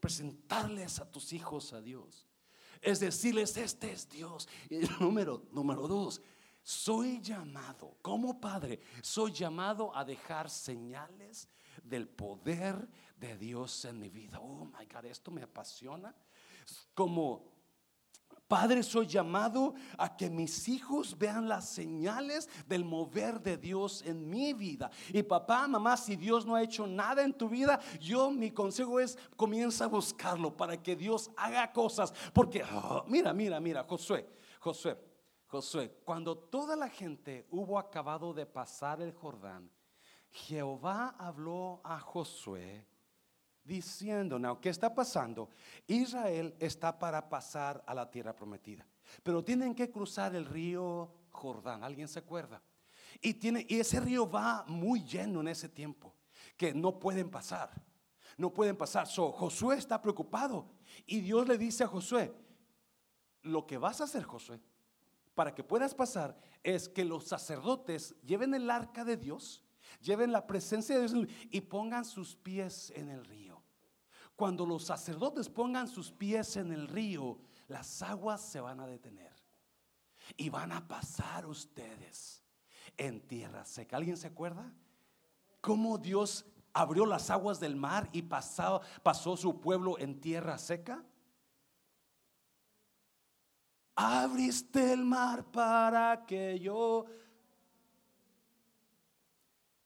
presentarles 0.00 0.98
a 0.98 1.10
tus 1.10 1.34
hijos 1.34 1.74
a 1.74 1.82
Dios. 1.82 2.26
Es 2.80 3.00
decirles, 3.00 3.56
este 3.56 3.92
es 3.92 4.08
Dios. 4.08 4.48
Y 4.70 4.78
número, 5.00 5.42
número 5.52 5.86
dos, 5.86 6.22
soy 6.68 7.18
llamado, 7.22 7.96
como 8.02 8.38
padre, 8.38 8.78
soy 9.00 9.32
llamado 9.32 9.90
a 9.96 10.04
dejar 10.04 10.50
señales 10.50 11.48
del 11.82 12.06
poder 12.06 12.86
de 13.16 13.38
Dios 13.38 13.86
en 13.86 13.98
mi 13.98 14.10
vida. 14.10 14.38
Oh 14.38 14.66
my 14.66 14.84
God, 14.84 15.06
esto 15.06 15.30
me 15.30 15.42
apasiona. 15.42 16.14
Como 16.92 17.56
Padre, 18.46 18.82
soy 18.82 19.06
llamado 19.06 19.74
a 19.98 20.14
que 20.14 20.28
mis 20.30 20.68
hijos 20.68 21.16
vean 21.18 21.48
las 21.48 21.68
señales 21.68 22.48
del 22.66 22.82
mover 22.82 23.42
de 23.42 23.58
Dios 23.58 24.02
en 24.06 24.28
mi 24.28 24.54
vida. 24.54 24.90
Y 25.12 25.22
papá, 25.22 25.68
mamá, 25.68 25.96
si 25.98 26.16
Dios 26.16 26.46
no 26.46 26.54
ha 26.54 26.62
hecho 26.62 26.86
nada 26.86 27.22
en 27.22 27.32
tu 27.32 27.48
vida, 27.48 27.78
yo 28.00 28.30
mi 28.30 28.50
consejo 28.50 29.00
es 29.00 29.18
comienza 29.36 29.84
a 29.84 29.88
buscarlo 29.88 30.54
para 30.54 30.82
que 30.82 30.96
Dios 30.96 31.30
haga 31.36 31.70
cosas. 31.72 32.12
Porque, 32.32 32.62
oh, 32.62 33.04
mira, 33.06 33.34
mira, 33.34 33.60
mira, 33.60 33.84
Josué, 33.84 34.26
Josué, 34.60 34.96
Josué, 35.48 35.90
cuando 36.04 36.36
toda 36.36 36.76
la 36.76 36.90
gente 36.90 37.46
hubo 37.50 37.78
acabado 37.78 38.34
de 38.34 38.44
pasar 38.44 39.00
el 39.00 39.12
Jordán, 39.12 39.70
Jehová 40.30 41.16
habló 41.18 41.80
a 41.82 41.98
Josué 41.98 42.86
diciendo, 43.64 44.38
no, 44.38 44.60
¿qué 44.60 44.68
está 44.68 44.94
pasando? 44.94 45.48
Israel 45.86 46.54
está 46.58 46.98
para 46.98 47.30
pasar 47.30 47.82
a 47.86 47.94
la 47.94 48.10
tierra 48.10 48.36
prometida, 48.36 48.86
pero 49.22 49.42
tienen 49.42 49.74
que 49.74 49.90
cruzar 49.90 50.34
el 50.34 50.44
río 50.44 51.10
Jordán, 51.30 51.82
¿alguien 51.82 52.08
se 52.08 52.18
acuerda? 52.18 52.62
Y, 53.22 53.34
tiene, 53.34 53.64
y 53.68 53.80
ese 53.80 54.00
río 54.00 54.30
va 54.30 54.64
muy 54.68 55.02
lleno 55.02 55.40
en 55.40 55.48
ese 55.48 55.70
tiempo, 55.70 56.14
que 56.58 56.74
no 56.74 56.98
pueden 56.98 57.30
pasar, 57.30 57.70
no 58.36 58.52
pueden 58.52 58.76
pasar. 58.76 59.06
So, 59.06 59.32
Josué 59.32 59.78
está 59.78 60.00
preocupado 60.02 60.68
y 61.06 61.20
Dios 61.20 61.48
le 61.48 61.56
dice 61.56 61.84
a 61.84 61.88
Josué, 61.88 62.34
lo 63.42 63.66
que 63.66 63.78
vas 63.78 64.02
a 64.02 64.04
hacer, 64.04 64.24
Josué, 64.24 64.60
para 65.38 65.54
que 65.54 65.62
puedas 65.62 65.94
pasar 65.94 66.36
es 66.64 66.88
que 66.88 67.04
los 67.04 67.28
sacerdotes 67.28 68.16
lleven 68.26 68.54
el 68.54 68.68
arca 68.68 69.04
de 69.04 69.16
Dios, 69.16 69.62
lleven 70.00 70.32
la 70.32 70.48
presencia 70.48 70.98
de 70.98 71.06
Dios 71.06 71.28
y 71.52 71.60
pongan 71.60 72.04
sus 72.04 72.34
pies 72.34 72.92
en 72.96 73.08
el 73.08 73.24
río. 73.24 73.62
Cuando 74.34 74.66
los 74.66 74.86
sacerdotes 74.86 75.48
pongan 75.48 75.86
sus 75.86 76.10
pies 76.10 76.56
en 76.56 76.72
el 76.72 76.88
río, 76.88 77.38
las 77.68 78.02
aguas 78.02 78.40
se 78.40 78.58
van 78.58 78.80
a 78.80 78.88
detener 78.88 79.32
y 80.36 80.48
van 80.50 80.72
a 80.72 80.88
pasar 80.88 81.46
ustedes 81.46 82.42
en 82.96 83.20
tierra 83.20 83.64
seca. 83.64 83.96
¿Alguien 83.96 84.16
se 84.16 84.26
acuerda? 84.26 84.74
¿Cómo 85.60 85.98
Dios 85.98 86.46
abrió 86.72 87.06
las 87.06 87.30
aguas 87.30 87.60
del 87.60 87.76
mar 87.76 88.08
y 88.10 88.22
pasó, 88.22 88.80
pasó 89.04 89.36
su 89.36 89.60
pueblo 89.60 90.00
en 90.00 90.20
tierra 90.20 90.58
seca? 90.58 91.04
Abriste 93.98 94.92
el 94.92 95.04
mar 95.04 95.44
para 95.50 96.24
que 96.24 96.58
yo 96.60 97.04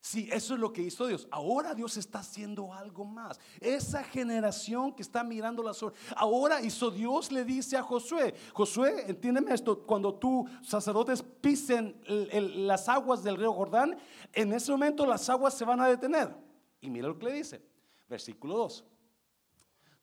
Sí, 0.04 0.28
eso 0.32 0.54
es 0.54 0.60
lo 0.60 0.72
que 0.72 0.82
hizo 0.82 1.06
Dios. 1.06 1.28
Ahora 1.30 1.74
Dios 1.74 1.96
está 1.96 2.18
haciendo 2.18 2.74
algo 2.74 3.04
más. 3.04 3.38
Esa 3.60 4.02
generación 4.02 4.92
que 4.92 5.00
está 5.00 5.22
mirando 5.22 5.62
las 5.62 5.80
horas. 5.80 5.98
Ahora 6.16 6.60
hizo 6.60 6.90
Dios 6.90 7.30
le 7.30 7.44
dice 7.44 7.76
a 7.76 7.82
Josué, 7.82 8.34
Josué, 8.52 9.04
entiéndeme 9.06 9.54
esto, 9.54 9.86
cuando 9.86 10.12
tú 10.16 10.44
sacerdotes 10.60 11.22
pisen 11.22 11.98
las 12.06 12.88
aguas 12.88 13.22
del 13.22 13.36
río 13.36 13.52
Jordán, 13.52 13.96
en 14.32 14.52
ese 14.52 14.72
momento 14.72 15.06
las 15.06 15.30
aguas 15.30 15.54
se 15.54 15.64
van 15.64 15.80
a 15.80 15.86
detener. 15.86 16.36
Y 16.80 16.90
mira 16.90 17.06
lo 17.06 17.18
que 17.18 17.26
le 17.26 17.32
dice, 17.34 17.62
versículo 18.08 18.56
2 18.56 18.84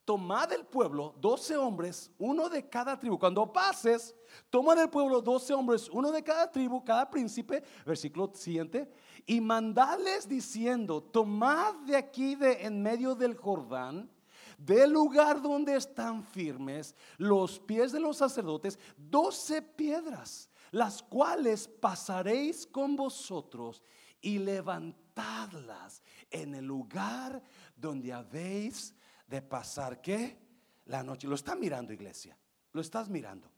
tomad 0.10 0.50
del 0.50 0.66
pueblo 0.66 1.14
doce 1.22 1.56
hombres, 1.56 2.10
uno 2.18 2.50
de 2.50 2.68
cada 2.68 2.98
tribu. 2.98 3.20
Cuando 3.20 3.54
pases, 3.54 4.16
toma 4.50 4.74
del 4.74 4.90
pueblo 4.90 5.22
doce 5.22 5.54
hombres, 5.54 5.88
uno 5.88 6.12
de 6.12 6.24
cada 6.24 6.52
tribu, 6.52 6.84
cada 6.84 7.08
príncipe, 7.08 7.62
versículo 7.86 8.32
siguiente, 8.34 8.92
y 9.28 9.40
mandales 9.40 10.28
diciendo, 10.28 11.00
tomad 11.00 11.76
de 11.86 11.96
aquí 11.96 12.34
de 12.34 12.66
en 12.66 12.82
medio 12.82 13.14
del 13.14 13.36
Jordán, 13.36 14.10
del 14.58 14.92
lugar 14.94 15.44
donde 15.44 15.76
están 15.76 16.24
firmes 16.24 16.96
los 17.20 17.60
pies 17.60 17.92
de 17.92 18.00
los 18.00 18.18
sacerdotes, 18.18 18.80
doce 18.98 19.62
piedras, 19.62 20.50
las 20.72 21.04
cuales 21.04 21.68
pasaréis 21.68 22.66
con 22.66 22.96
vosotros 22.96 23.84
y 24.22 24.40
levantadlas 24.40 26.02
en 26.32 26.56
el 26.56 26.66
lugar 26.66 27.44
donde 27.76 28.12
habéis 28.12 28.96
de 29.30 29.42
pasar 29.42 30.02
qué? 30.02 30.38
La 30.86 31.04
noche. 31.04 31.28
Lo 31.28 31.36
está 31.36 31.56
mirando, 31.56 31.94
iglesia. 31.94 32.38
Lo 32.74 32.82
estás 32.82 33.10
mirando. 33.10 33.50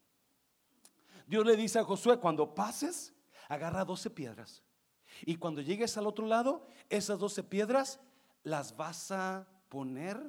Dios 1.25 1.45
le 1.45 1.55
dice 1.55 1.79
a 1.79 1.83
Josué, 1.83 2.19
cuando 2.19 2.53
pases, 2.53 3.13
agarra 3.47 3.85
12 3.85 4.09
piedras. 4.09 4.61
Y 5.25 5.37
cuando 5.37 5.61
llegues 5.61 5.97
al 5.97 6.07
otro 6.07 6.25
lado, 6.25 6.67
esas 6.89 7.17
12 7.19 7.43
piedras 7.43 7.99
las 8.43 8.75
vas 8.75 9.11
a 9.11 9.47
poner 9.69 10.19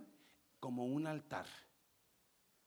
como 0.60 0.84
un 0.84 1.06
altar. 1.06 1.46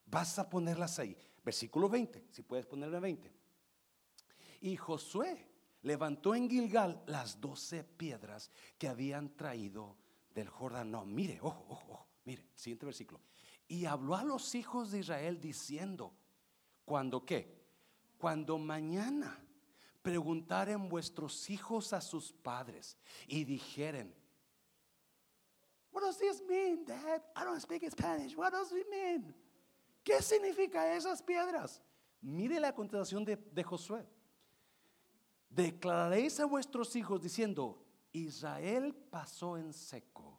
Vas 0.04 0.38
a 0.38 0.50
ponerlas 0.50 0.98
ahí. 0.98 1.16
Versículo 1.44 1.88
20, 1.88 2.26
si 2.30 2.42
puedes 2.42 2.66
ponerle 2.66 3.00
20. 3.00 3.32
Y 4.60 4.76
Josué 4.76 5.48
levantó 5.82 6.34
en 6.34 6.50
Gilgal 6.50 7.02
las 7.06 7.40
12 7.40 7.84
piedras 7.84 8.50
que 8.76 8.88
habían 8.88 9.34
traído 9.36 9.96
del 10.34 10.48
Jordán. 10.48 10.90
No, 10.90 11.06
mire, 11.06 11.38
ojo, 11.40 11.64
ojo, 11.68 11.92
ojo. 11.92 12.05
Mire, 12.26 12.44
siguiente 12.56 12.84
versículo. 12.84 13.20
Y 13.68 13.86
habló 13.86 14.16
a 14.16 14.24
los 14.24 14.54
hijos 14.54 14.90
de 14.90 14.98
Israel 14.98 15.40
diciendo, 15.40 16.12
¿cuándo 16.84 17.24
qué? 17.24 17.64
Cuando 18.18 18.58
mañana 18.58 19.40
preguntaren 20.02 20.88
vuestros 20.88 21.48
hijos 21.50 21.92
a 21.92 22.00
sus 22.00 22.32
padres 22.32 22.96
y 23.26 23.44
dijeren, 23.44 24.14
What 25.92 26.02
does 26.02 26.18
this 26.18 26.42
mean, 26.46 26.84
Dad? 26.84 27.22
I 27.34 27.44
don't 27.44 27.60
speak 27.60 27.88
Spanish. 27.90 28.36
What 28.36 28.52
does 28.52 28.70
it 28.72 28.86
mean? 28.90 29.34
¿Qué 30.04 30.20
significa 30.20 30.94
esas 30.94 31.22
piedras? 31.22 31.80
Mire 32.20 32.60
la 32.60 32.74
contestación 32.74 33.24
de, 33.24 33.36
de 33.36 33.62
Josué. 33.62 34.06
Declararéis 35.48 36.38
a 36.40 36.44
vuestros 36.44 36.94
hijos 36.96 37.22
diciendo, 37.22 37.82
Israel 38.12 38.94
pasó 38.94 39.56
en 39.56 39.72
seco 39.72 40.38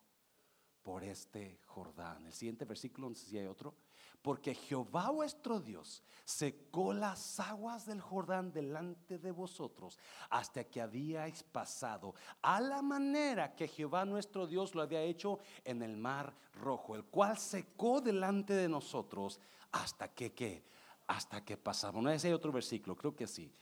por 0.87 1.03
este 1.03 1.59
Jordán. 1.65 2.25
El 2.27 2.31
siguiente 2.31 2.63
versículo, 2.63 3.09
no 3.09 3.15
sé 3.15 3.25
si 3.25 3.37
hay 3.37 3.45
otro. 3.45 3.75
Porque 4.21 4.55
Jehová 4.55 5.09
vuestro 5.09 5.59
Dios 5.59 6.01
secó 6.23 6.93
las 6.93 7.41
aguas 7.41 7.85
del 7.85 7.99
Jordán 7.99 8.53
delante 8.53 9.19
de 9.19 9.31
vosotros 9.31 9.99
hasta 10.29 10.63
que 10.63 10.79
habíais 10.79 11.43
pasado 11.43 12.15
a 12.41 12.61
la 12.61 12.81
manera 12.81 13.53
que 13.53 13.67
Jehová 13.67 14.05
nuestro 14.05 14.47
Dios 14.47 14.75
lo 14.75 14.81
había 14.81 15.01
hecho 15.01 15.39
en 15.65 15.83
el 15.83 15.97
mar 15.97 16.33
rojo, 16.53 16.95
el 16.95 17.03
cual 17.03 17.37
secó 17.37 17.99
delante 17.99 18.53
de 18.53 18.69
nosotros 18.69 19.41
hasta 19.73 20.07
que, 20.13 20.33
¿qué? 20.33 20.63
Hasta 21.05 21.43
que 21.43 21.57
pasamos. 21.57 22.01
No 22.01 22.09
hay 22.09 22.31
otro 22.31 22.53
versículo, 22.53 22.95
creo 22.95 23.13
que 23.13 23.27
sí. 23.27 23.53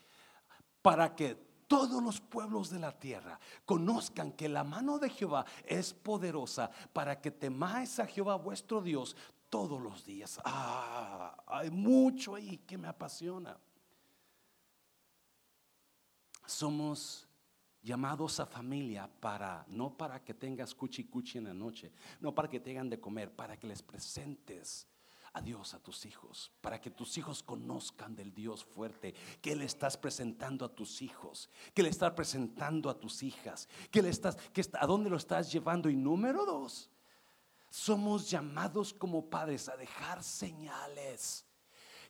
Para 0.80 1.16
que 1.16 1.36
todos 1.66 2.02
los 2.02 2.20
pueblos 2.20 2.70
de 2.70 2.78
la 2.78 2.92
tierra 2.92 3.38
conozcan 3.64 4.32
que 4.32 4.48
la 4.48 4.64
mano 4.64 4.98
de 4.98 5.10
Jehová 5.10 5.44
es 5.64 5.92
poderosa 5.92 6.70
para 6.92 7.20
que 7.20 7.30
temáis 7.30 7.98
a 7.98 8.06
Jehová 8.06 8.36
vuestro 8.36 8.80
Dios 8.80 9.16
todos 9.48 9.80
los 9.80 10.04
días. 10.04 10.40
Ah, 10.44 11.36
hay 11.46 11.70
mucho 11.70 12.34
ahí 12.34 12.58
que 12.58 12.78
me 12.78 12.88
apasiona. 12.88 13.58
Somos 16.44 17.26
llamados 17.82 18.40
a 18.40 18.46
familia 18.46 19.08
para, 19.20 19.64
no 19.68 19.96
para 19.96 20.22
que 20.22 20.34
tengas 20.34 20.74
cuchi 20.74 21.04
cuchi 21.04 21.38
en 21.38 21.44
la 21.44 21.54
noche, 21.54 21.92
no 22.20 22.34
para 22.34 22.48
que 22.48 22.60
tengan 22.60 22.90
de 22.90 23.00
comer, 23.00 23.34
para 23.34 23.56
que 23.56 23.66
les 23.66 23.82
presentes 23.82 24.86
a 25.36 25.40
Dios 25.42 25.74
a 25.74 25.78
tus 25.78 26.06
hijos, 26.06 26.50
para 26.62 26.80
que 26.80 26.90
tus 26.90 27.18
hijos 27.18 27.42
conozcan 27.42 28.16
del 28.16 28.32
Dios 28.32 28.64
fuerte 28.64 29.14
que 29.42 29.54
le 29.54 29.66
estás 29.66 29.96
presentando 29.96 30.64
a 30.64 30.74
tus 30.74 31.02
hijos, 31.02 31.50
que 31.74 31.82
le 31.82 31.90
estás 31.90 32.12
presentando 32.12 32.88
a 32.88 32.98
tus 32.98 33.22
hijas, 33.22 33.68
que 33.90 34.00
le 34.00 34.08
estás, 34.08 34.36
que 34.54 34.64
a 34.72 34.86
dónde 34.86 35.10
lo 35.10 35.16
estás 35.16 35.52
llevando. 35.52 35.90
Y 35.90 35.96
número 35.96 36.46
dos, 36.46 36.90
somos 37.68 38.30
llamados 38.30 38.94
como 38.94 39.28
padres 39.28 39.68
a 39.68 39.76
dejar 39.76 40.22
señales 40.22 41.45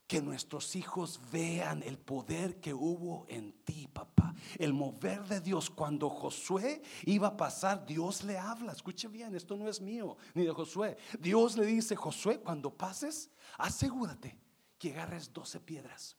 que 0.06 0.22
nuestros 0.22 0.76
hijos 0.76 1.20
vean 1.32 1.82
el 1.82 1.98
poder 1.98 2.60
que 2.60 2.72
hubo 2.72 3.26
en 3.28 3.52
ti, 3.64 3.88
papá. 3.88 4.34
El 4.58 4.72
mover 4.72 5.24
de 5.24 5.40
Dios. 5.40 5.68
Cuando 5.68 6.08
Josué 6.08 6.82
iba 7.04 7.28
a 7.28 7.36
pasar, 7.36 7.84
Dios 7.84 8.22
le 8.22 8.38
habla. 8.38 8.72
Escuche 8.72 9.08
bien, 9.08 9.34
esto 9.34 9.56
no 9.56 9.68
es 9.68 9.80
mío 9.80 10.16
ni 10.34 10.44
de 10.44 10.52
Josué. 10.52 10.96
Dios 11.18 11.56
le 11.56 11.66
dice, 11.66 11.96
Josué, 11.96 12.40
cuando 12.40 12.72
pases, 12.72 13.30
asegúrate 13.58 14.38
que 14.78 14.92
agarres 14.92 15.32
12 15.32 15.60
piedras. 15.60 16.16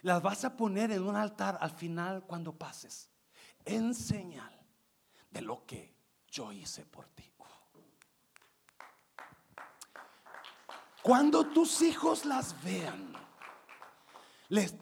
Las 0.00 0.22
vas 0.22 0.44
a 0.44 0.56
poner 0.56 0.92
en 0.92 1.02
un 1.02 1.16
altar 1.16 1.58
al 1.60 1.70
final 1.70 2.24
cuando 2.26 2.56
pases, 2.56 3.10
en 3.64 3.94
señal 3.94 4.52
de 5.30 5.40
lo 5.40 5.64
que 5.64 5.94
yo 6.28 6.52
hice 6.52 6.84
por 6.86 7.08
ti. 7.08 7.33
Cuando 11.04 11.44
tus 11.44 11.82
hijos 11.82 12.24
las 12.24 12.54
vean 12.64 13.12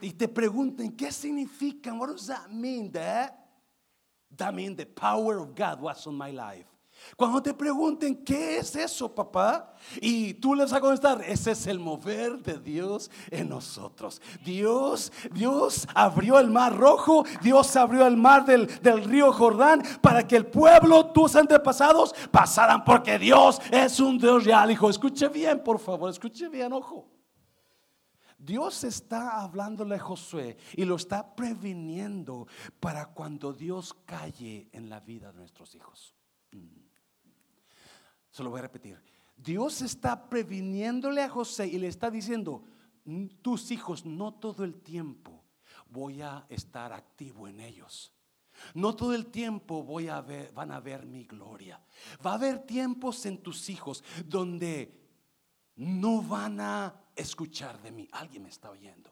y 0.00 0.12
te 0.12 0.28
pregunten 0.28 0.96
qué 0.96 1.10
significan, 1.10 1.98
what 1.98 2.10
does 2.10 2.28
that 2.28 2.48
mean? 2.48 2.92
That 2.92 4.54
means 4.54 4.76
the 4.76 4.86
power 4.86 5.38
of 5.38 5.52
God 5.56 5.80
was 5.80 6.06
on 6.06 6.14
my 6.14 6.30
life. 6.30 6.71
Cuando 7.16 7.42
te 7.42 7.52
pregunten, 7.52 8.24
¿qué 8.24 8.58
es 8.58 8.74
eso, 8.74 9.14
papá? 9.14 9.74
Y 10.00 10.34
tú 10.34 10.54
les 10.54 10.70
vas 10.70 10.78
a 10.78 10.80
contestar, 10.80 11.22
ese 11.22 11.52
es 11.52 11.66
el 11.66 11.78
mover 11.78 12.38
de 12.38 12.58
Dios 12.58 13.10
en 13.30 13.48
nosotros. 13.48 14.22
Dios, 14.44 15.12
Dios 15.32 15.86
abrió 15.94 16.38
el 16.38 16.50
mar 16.50 16.76
rojo, 16.76 17.24
Dios 17.42 17.76
abrió 17.76 18.06
el 18.06 18.16
mar 18.16 18.44
del, 18.46 18.66
del 18.80 19.04
río 19.04 19.32
Jordán 19.32 19.82
para 20.00 20.26
que 20.26 20.36
el 20.36 20.46
pueblo, 20.46 21.06
tus 21.06 21.36
antepasados, 21.36 22.14
pasaran 22.30 22.84
porque 22.84 23.18
Dios 23.18 23.60
es 23.70 24.00
un 24.00 24.18
Dios 24.18 24.44
real, 24.44 24.70
hijo. 24.70 24.88
Escuche 24.88 25.28
bien, 25.28 25.62
por 25.62 25.78
favor, 25.78 26.10
escuche 26.10 26.48
bien, 26.48 26.72
ojo. 26.72 27.08
Dios 28.42 28.82
está 28.82 29.40
hablándole 29.40 29.94
a 29.94 30.00
Josué 30.00 30.56
y 30.74 30.84
lo 30.84 30.96
está 30.96 31.36
previniendo 31.36 32.48
para 32.80 33.06
cuando 33.06 33.52
Dios 33.52 33.94
calle 34.04 34.68
en 34.72 34.88
la 34.88 34.98
vida 34.98 35.30
de 35.30 35.38
nuestros 35.38 35.76
hijos. 35.76 36.16
Se 38.32 38.42
lo 38.42 38.50
voy 38.50 38.60
a 38.60 38.62
repetir. 38.62 38.98
Dios 39.36 39.82
está 39.82 40.28
previniéndole 40.28 41.22
a 41.22 41.28
José 41.28 41.66
y 41.66 41.78
le 41.78 41.88
está 41.88 42.10
diciendo, 42.10 42.64
tus 43.42 43.70
hijos 43.70 44.06
no 44.06 44.34
todo 44.34 44.64
el 44.64 44.80
tiempo 44.80 45.44
voy 45.90 46.22
a 46.22 46.46
estar 46.48 46.92
activo 46.92 47.46
en 47.46 47.60
ellos. 47.60 48.12
No 48.74 48.94
todo 48.94 49.14
el 49.14 49.26
tiempo 49.26 49.82
voy 49.82 50.08
a 50.08 50.20
ver, 50.20 50.52
van 50.52 50.72
a 50.72 50.80
ver 50.80 51.04
mi 51.04 51.24
gloria. 51.24 51.82
Va 52.24 52.32
a 52.32 52.34
haber 52.34 52.60
tiempos 52.60 53.26
en 53.26 53.38
tus 53.38 53.68
hijos 53.68 54.02
donde 54.24 54.98
no 55.76 56.22
van 56.22 56.60
a 56.60 56.94
escuchar 57.14 57.82
de 57.82 57.92
mí. 57.92 58.08
Alguien 58.12 58.44
me 58.44 58.48
está 58.48 58.70
oyendo. 58.70 59.10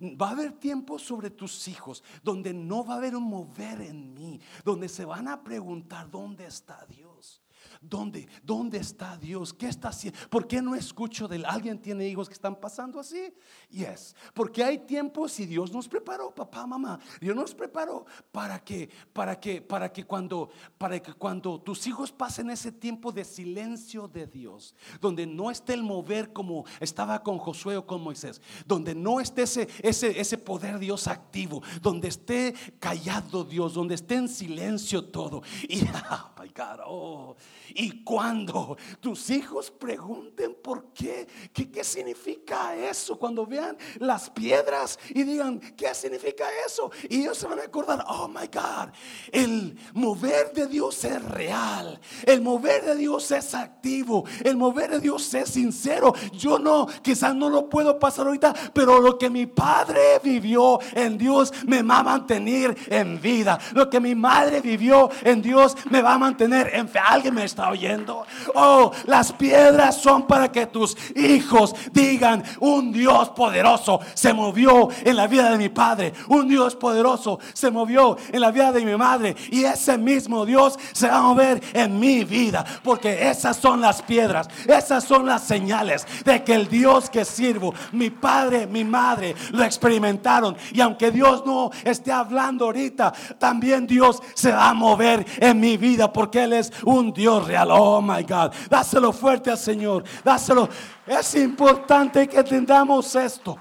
Va 0.00 0.28
a 0.28 0.32
haber 0.32 0.52
tiempos 0.52 1.02
sobre 1.02 1.30
tus 1.30 1.68
hijos 1.68 2.02
donde 2.22 2.52
no 2.52 2.84
va 2.84 2.94
a 2.94 2.96
haber 2.96 3.16
un 3.16 3.24
mover 3.24 3.80
en 3.82 4.12
mí, 4.12 4.40
donde 4.64 4.88
se 4.88 5.04
van 5.04 5.28
a 5.28 5.42
preguntar 5.42 6.10
dónde 6.10 6.46
está 6.46 6.84
Dios 6.86 7.39
¿dónde, 7.80 8.28
dónde 8.42 8.78
está 8.78 9.16
Dios? 9.16 9.54
¿Qué 9.54 9.66
está 9.66 9.88
haciendo? 9.88 10.18
¿Por 10.28 10.46
qué 10.46 10.60
no 10.60 10.74
escucho 10.74 11.26
de 11.26 11.36
él? 11.36 11.44
¿Alguien 11.46 11.80
tiene 11.80 12.06
hijos 12.08 12.28
que 12.28 12.34
están 12.34 12.56
pasando 12.56 13.00
así? 13.00 13.32
Yes, 13.70 14.14
porque 14.34 14.62
hay 14.62 14.78
tiempos 14.78 15.38
y 15.40 15.46
Dios 15.46 15.72
nos 15.72 15.88
preparó, 15.88 16.34
papá, 16.34 16.66
mamá, 16.66 16.98
Dios 17.20 17.34
nos 17.34 17.54
preparó 17.54 18.04
para 18.30 18.62
que, 18.62 18.90
para 19.12 19.38
que, 19.38 19.62
para 19.62 19.92
que 19.92 20.04
cuando, 20.04 20.50
para 20.78 21.00
que 21.00 21.12
cuando 21.14 21.60
tus 21.60 21.86
hijos 21.86 22.12
pasen 22.12 22.50
ese 22.50 22.72
tiempo 22.72 23.12
de 23.12 23.24
silencio 23.24 24.08
de 24.08 24.26
Dios, 24.26 24.74
donde 25.00 25.26
no 25.26 25.50
esté 25.50 25.74
el 25.74 25.82
mover 25.82 26.32
como 26.32 26.64
estaba 26.80 27.22
con 27.22 27.38
Josué 27.38 27.76
o 27.76 27.86
con 27.86 28.02
Moisés, 28.02 28.40
donde 28.66 28.94
no 28.94 29.20
esté 29.20 29.42
ese, 29.42 29.68
ese, 29.82 30.20
ese 30.20 30.38
poder 30.38 30.78
Dios 30.78 31.08
activo, 31.08 31.62
donde 31.80 32.08
esté 32.08 32.54
callado 32.78 33.44
Dios, 33.44 33.74
donde 33.74 33.94
esté 33.94 34.16
en 34.16 34.28
silencio 34.28 35.04
todo. 35.04 35.42
Y, 35.70 35.82
oh 35.82 36.40
my 36.40 36.48
God, 36.48 36.80
oh, 36.84 37.36
y 37.74 38.02
cuando 38.02 38.76
tus 39.00 39.30
hijos 39.30 39.70
pregunten 39.70 40.56
por 40.62 40.92
qué, 40.92 41.26
qué, 41.52 41.84
significa 41.84 42.74
eso, 42.76 43.18
cuando 43.18 43.46
vean 43.46 43.76
las 43.98 44.30
piedras 44.30 44.98
y 45.10 45.22
digan, 45.22 45.60
¿qué 45.76 45.94
significa 45.94 46.44
eso? 46.66 46.90
Y 47.08 47.22
ellos 47.22 47.38
se 47.38 47.46
van 47.46 47.58
a 47.58 47.64
acordar, 47.64 48.04
oh 48.08 48.28
my 48.28 48.46
God, 48.46 48.90
el 49.32 49.78
mover 49.94 50.52
de 50.52 50.66
Dios 50.66 51.04
es 51.04 51.22
real, 51.24 52.00
el 52.26 52.40
mover 52.40 52.84
de 52.84 52.96
Dios 52.96 53.30
es 53.30 53.54
activo, 53.54 54.24
el 54.44 54.56
mover 54.56 54.90
de 54.90 55.00
Dios 55.00 55.32
es 55.34 55.50
sincero. 55.50 56.14
Yo 56.32 56.58
no, 56.58 56.86
quizás 57.02 57.34
no 57.34 57.48
lo 57.48 57.68
puedo 57.68 57.98
pasar 57.98 58.26
ahorita, 58.26 58.54
pero 58.72 59.00
lo 59.00 59.18
que 59.18 59.30
mi 59.30 59.46
padre 59.46 60.20
vivió 60.22 60.78
en 60.94 61.18
Dios 61.18 61.52
me 61.66 61.82
va 61.82 61.98
a 61.98 62.02
mantener 62.02 62.76
en 62.88 63.20
vida. 63.20 63.58
Lo 63.72 63.88
que 63.88 64.00
mi 64.00 64.14
madre 64.14 64.60
vivió 64.60 65.10
en 65.22 65.42
Dios 65.42 65.76
me 65.90 66.02
va 66.02 66.14
a 66.14 66.18
mantener 66.18 66.70
en 66.74 66.88
fe. 66.88 66.98
¿Alguien 66.98 67.34
me 67.34 67.44
está 67.44 67.59
oyendo? 67.68 68.24
Oh, 68.54 68.92
las 69.06 69.32
piedras 69.32 69.96
son 69.96 70.26
para 70.26 70.50
que 70.50 70.66
tus 70.66 70.96
hijos 71.16 71.74
digan, 71.92 72.42
un 72.60 72.92
Dios 72.92 73.30
poderoso 73.30 74.00
se 74.14 74.32
movió 74.32 74.88
en 75.04 75.16
la 75.16 75.26
vida 75.26 75.50
de 75.50 75.58
mi 75.58 75.68
padre. 75.68 76.12
Un 76.28 76.48
Dios 76.48 76.76
poderoso 76.76 77.38
se 77.52 77.70
movió 77.70 78.16
en 78.32 78.40
la 78.40 78.50
vida 78.50 78.72
de 78.72 78.84
mi 78.84 78.96
madre. 78.96 79.36
Y 79.50 79.64
ese 79.64 79.98
mismo 79.98 80.44
Dios 80.46 80.78
se 80.92 81.08
va 81.08 81.18
a 81.18 81.22
mover 81.22 81.60
en 81.72 81.98
mi 81.98 82.24
vida. 82.24 82.64
Porque 82.82 83.28
esas 83.28 83.56
son 83.56 83.80
las 83.80 84.02
piedras. 84.02 84.48
Esas 84.66 85.04
son 85.04 85.26
las 85.26 85.42
señales 85.42 86.06
de 86.24 86.42
que 86.44 86.54
el 86.54 86.68
Dios 86.68 87.10
que 87.10 87.24
sirvo, 87.24 87.74
mi 87.92 88.10
padre, 88.10 88.66
mi 88.66 88.84
madre, 88.84 89.34
lo 89.50 89.64
experimentaron. 89.64 90.56
Y 90.72 90.80
aunque 90.80 91.10
Dios 91.10 91.44
no 91.44 91.70
esté 91.84 92.12
hablando 92.12 92.66
ahorita, 92.66 93.12
también 93.38 93.86
Dios 93.86 94.22
se 94.34 94.52
va 94.52 94.70
a 94.70 94.74
mover 94.74 95.26
en 95.38 95.60
mi 95.60 95.76
vida. 95.76 96.12
Porque 96.12 96.44
Él 96.44 96.52
es 96.52 96.72
un 96.84 97.12
Dios 97.12 97.46
Oh 97.58 98.00
my 98.00 98.22
God. 98.22 98.52
Dáselo 98.68 99.12
fuerte 99.12 99.50
al 99.50 99.58
Señor. 99.58 100.04
Dáselo. 100.24 100.68
Es 101.06 101.34
importante 101.34 102.28
que 102.28 102.38
entendamos 102.38 103.14
esto. 103.14 103.58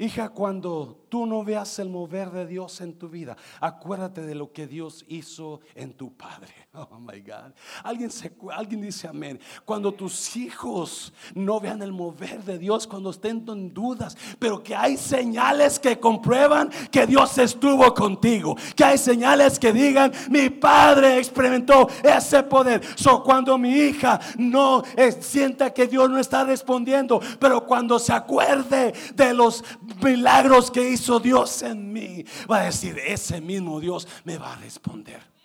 Hija, 0.00 0.28
cuando 0.28 1.06
tú 1.08 1.26
no 1.26 1.42
veas 1.42 1.76
el 1.80 1.88
mover 1.88 2.30
de 2.30 2.46
Dios 2.46 2.80
en 2.80 2.96
tu 2.96 3.08
vida, 3.08 3.36
acuérdate 3.60 4.22
de 4.22 4.36
lo 4.36 4.52
que 4.52 4.68
Dios 4.68 5.04
hizo 5.08 5.60
en 5.74 5.94
tu 5.94 6.16
Padre. 6.16 6.67
Oh 6.90 6.98
my 6.98 7.20
God. 7.20 7.52
Alguien, 7.82 8.10
se, 8.10 8.30
alguien 8.52 8.80
dice 8.80 9.08
amén. 9.08 9.40
Cuando 9.64 9.92
tus 9.92 10.36
hijos 10.36 11.12
no 11.34 11.60
vean 11.60 11.82
el 11.82 11.92
mover 11.92 12.42
de 12.44 12.58
Dios, 12.58 12.86
cuando 12.86 13.10
estén 13.10 13.44
en 13.48 13.72
dudas, 13.72 14.16
pero 14.38 14.62
que 14.62 14.74
hay 14.74 14.96
señales 14.96 15.78
que 15.78 15.98
comprueban 15.98 16.70
que 16.90 17.06
Dios 17.06 17.36
estuvo 17.38 17.92
contigo, 17.94 18.56
que 18.76 18.84
hay 18.84 18.98
señales 18.98 19.58
que 19.58 19.72
digan, 19.72 20.12
mi 20.30 20.50
Padre 20.50 21.18
experimentó 21.18 21.88
ese 22.02 22.42
poder. 22.42 22.82
So, 22.96 23.22
cuando 23.22 23.58
mi 23.58 23.70
hija 23.70 24.20
no 24.36 24.82
eh, 24.96 25.12
sienta 25.12 25.72
que 25.72 25.86
Dios 25.86 26.08
no 26.08 26.18
está 26.18 26.44
respondiendo, 26.44 27.20
pero 27.38 27.64
cuando 27.64 27.98
se 27.98 28.12
acuerde 28.12 28.92
de 29.14 29.34
los 29.34 29.64
milagros 30.02 30.70
que 30.70 30.90
hizo 30.90 31.18
Dios 31.20 31.62
en 31.62 31.92
mí, 31.92 32.24
va 32.50 32.60
a 32.60 32.64
decir, 32.64 32.98
ese 32.98 33.40
mismo 33.40 33.80
Dios 33.80 34.06
me 34.24 34.38
va 34.38 34.52
a 34.52 34.56
responder. 34.56 35.37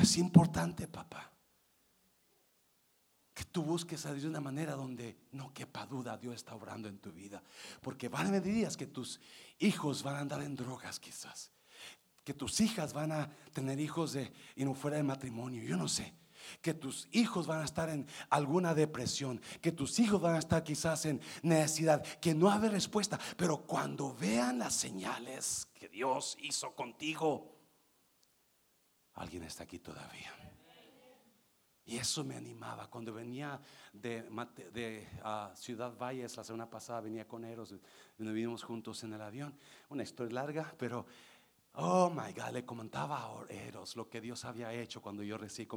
Es 0.00 0.16
importante, 0.16 0.88
papá, 0.88 1.30
que 3.34 3.44
tú 3.44 3.62
busques 3.62 4.06
a 4.06 4.12
Dios 4.12 4.22
de 4.22 4.30
una 4.30 4.40
manera 4.40 4.74
donde 4.74 5.18
no 5.32 5.52
quepa 5.52 5.84
duda, 5.84 6.16
Dios 6.16 6.36
está 6.36 6.54
obrando 6.54 6.88
en 6.88 6.98
tu 6.98 7.12
vida. 7.12 7.42
Porque 7.82 8.08
van 8.08 8.24
a 8.24 8.28
haber 8.30 8.42
días 8.42 8.78
que 8.78 8.86
tus 8.86 9.20
hijos 9.58 10.02
van 10.02 10.16
a 10.16 10.20
andar 10.20 10.40
en 10.40 10.56
drogas 10.56 10.98
quizás. 10.98 11.52
Que 12.24 12.32
tus 12.32 12.60
hijas 12.62 12.94
van 12.94 13.12
a 13.12 13.30
tener 13.52 13.78
hijos 13.78 14.14
de, 14.14 14.32
y 14.56 14.64
no 14.64 14.72
fuera 14.72 14.96
de 14.96 15.02
matrimonio, 15.02 15.62
yo 15.62 15.76
no 15.76 15.86
sé 15.86 16.14
que 16.62 16.72
tus 16.72 17.06
hijos 17.12 17.46
van 17.46 17.60
a 17.60 17.66
estar 17.66 17.90
en 17.90 18.06
alguna 18.30 18.74
depresión, 18.74 19.42
que 19.60 19.72
tus 19.72 19.98
hijos 19.98 20.22
van 20.22 20.36
a 20.36 20.38
estar 20.38 20.64
quizás 20.64 21.04
en 21.04 21.20
necesidad, 21.42 22.02
que 22.18 22.34
no 22.34 22.50
hay 22.50 22.66
respuesta, 22.70 23.20
pero 23.36 23.58
cuando 23.66 24.14
vean 24.14 24.58
las 24.58 24.74
señales 24.74 25.68
que 25.74 25.90
Dios 25.90 26.38
hizo 26.40 26.74
contigo, 26.74 27.59
alguien 29.20 29.42
está 29.44 29.64
aquí 29.64 29.78
todavía. 29.78 30.32
Y 31.84 31.96
eso 31.96 32.22
me 32.24 32.36
animaba. 32.36 32.88
Cuando 32.88 33.12
venía 33.12 33.60
de, 33.92 35.08
ah, 35.22 35.52
Ciudad 35.56 35.96
Valles 35.96 36.36
la 36.36 36.44
semana 36.44 36.70
pasada, 36.70 37.00
venía 37.00 37.26
con 37.26 37.44
Eros, 37.44 37.74
nos 38.18 38.32
vinimos 38.32 38.62
juntos 38.62 39.02
en 39.02 39.12
el 39.12 39.20
avión. 39.20 39.58
Una 39.88 40.04
historia 40.04 40.34
larga, 40.34 40.74
pero 40.78 41.06
Oh 41.74 42.10
my 42.10 42.32
God, 42.32 42.52
le 42.52 42.64
comentaba 42.64 43.24
a 43.24 43.46
Eros 43.48 43.94
lo 43.94 44.08
que 44.08 44.20
Dios 44.20 44.44
había 44.44 44.72
hecho 44.72 45.00
cuando 45.00 45.22
yo 45.22 45.38
recién 45.38 45.68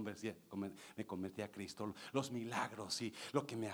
me 0.96 1.06
convertí 1.06 1.42
a 1.42 1.52
Cristo, 1.52 1.94
los 2.12 2.32
milagros 2.32 3.00
y 3.04 3.14
lo 3.32 3.46
que 3.46 3.56
me, 3.56 3.72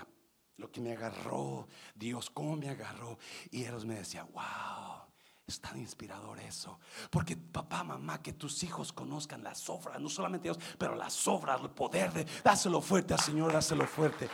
lo 0.58 0.70
que 0.70 0.82
me 0.82 0.92
agarró, 0.92 1.66
Dios, 1.94 2.28
cómo 2.28 2.56
me 2.56 2.68
agarró. 2.68 3.18
Y 3.50 3.64
Eros 3.64 3.86
me 3.86 3.94
decía, 3.94 4.24
wow, 4.24 5.09
es 5.50 5.60
tan 5.60 5.78
inspirador 5.78 6.38
eso. 6.40 6.78
Porque 7.10 7.36
papá, 7.36 7.84
mamá, 7.84 8.22
que 8.22 8.32
tus 8.32 8.62
hijos 8.62 8.92
conozcan 8.92 9.42
las 9.42 9.68
obras, 9.68 10.00
no 10.00 10.08
solamente 10.08 10.44
Dios, 10.44 10.58
pero 10.78 10.94
las 10.94 11.28
obras, 11.28 11.60
el 11.60 11.70
poder 11.70 12.12
de, 12.12 12.26
dáselo 12.42 12.80
fuerte 12.80 13.14
al 13.14 13.20
Señor, 13.20 13.52
dáselo 13.52 13.86
fuerte. 13.86 14.28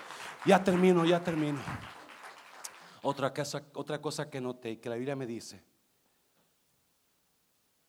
Ya 0.45 0.63
termino, 0.63 1.05
ya 1.05 1.23
termino. 1.23 1.59
Otra 3.03 3.33
cosa, 3.33 3.65
otra 3.75 4.01
cosa 4.01 4.31
que 4.31 4.41
noté, 4.41 4.79
que 4.79 4.89
la 4.89 4.97
Biblia 4.97 5.17
me 5.17 5.27
dice 5.27 5.63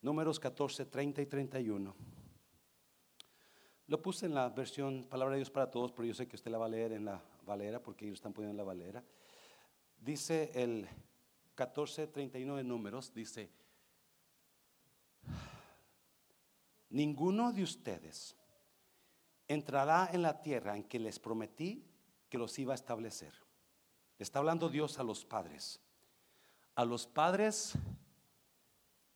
Números 0.01 0.39
14, 0.39 0.85
30 0.85 1.21
y 1.21 1.25
31. 1.25 1.95
Lo 3.87 4.01
puse 4.01 4.25
en 4.25 4.35
la 4.35 4.49
versión 4.49 5.05
Palabra 5.09 5.33
de 5.33 5.39
Dios 5.39 5.49
para 5.49 5.71
Todos, 5.71 5.91
pero 5.91 6.05
yo 6.07 6.13
sé 6.13 6.27
que 6.27 6.35
usted 6.35 6.51
la 6.51 6.57
va 6.57 6.65
a 6.65 6.69
leer 6.69 6.91
en 6.91 7.05
la 7.05 7.21
Valera, 7.45 7.81
porque 7.81 8.05
ellos 8.05 8.17
están 8.17 8.33
poniendo 8.33 8.53
en 8.53 8.57
la 8.57 8.63
Valera. 8.63 9.03
Dice 9.99 10.51
el 10.53 10.87
14, 11.57 12.05
31 12.05 12.57
de 12.57 12.63
Números, 12.63 13.11
dice, 13.15 13.49
ninguno 16.91 17.51
de 17.51 17.63
ustedes 17.63 18.35
entrará 19.47 20.07
en 20.13 20.21
la 20.21 20.39
tierra 20.39 20.77
en 20.77 20.83
que 20.83 20.99
les 20.99 21.17
prometí 21.17 21.83
que 22.29 22.37
los 22.37 22.59
iba 22.59 22.73
a 22.73 22.75
establecer. 22.75 23.33
Le 24.19 24.23
está 24.23 24.37
hablando 24.37 24.69
Dios 24.69 24.99
a 24.99 25.03
los 25.03 25.25
padres. 25.25 25.81
A 26.75 26.85
los 26.85 27.07
padres 27.07 27.73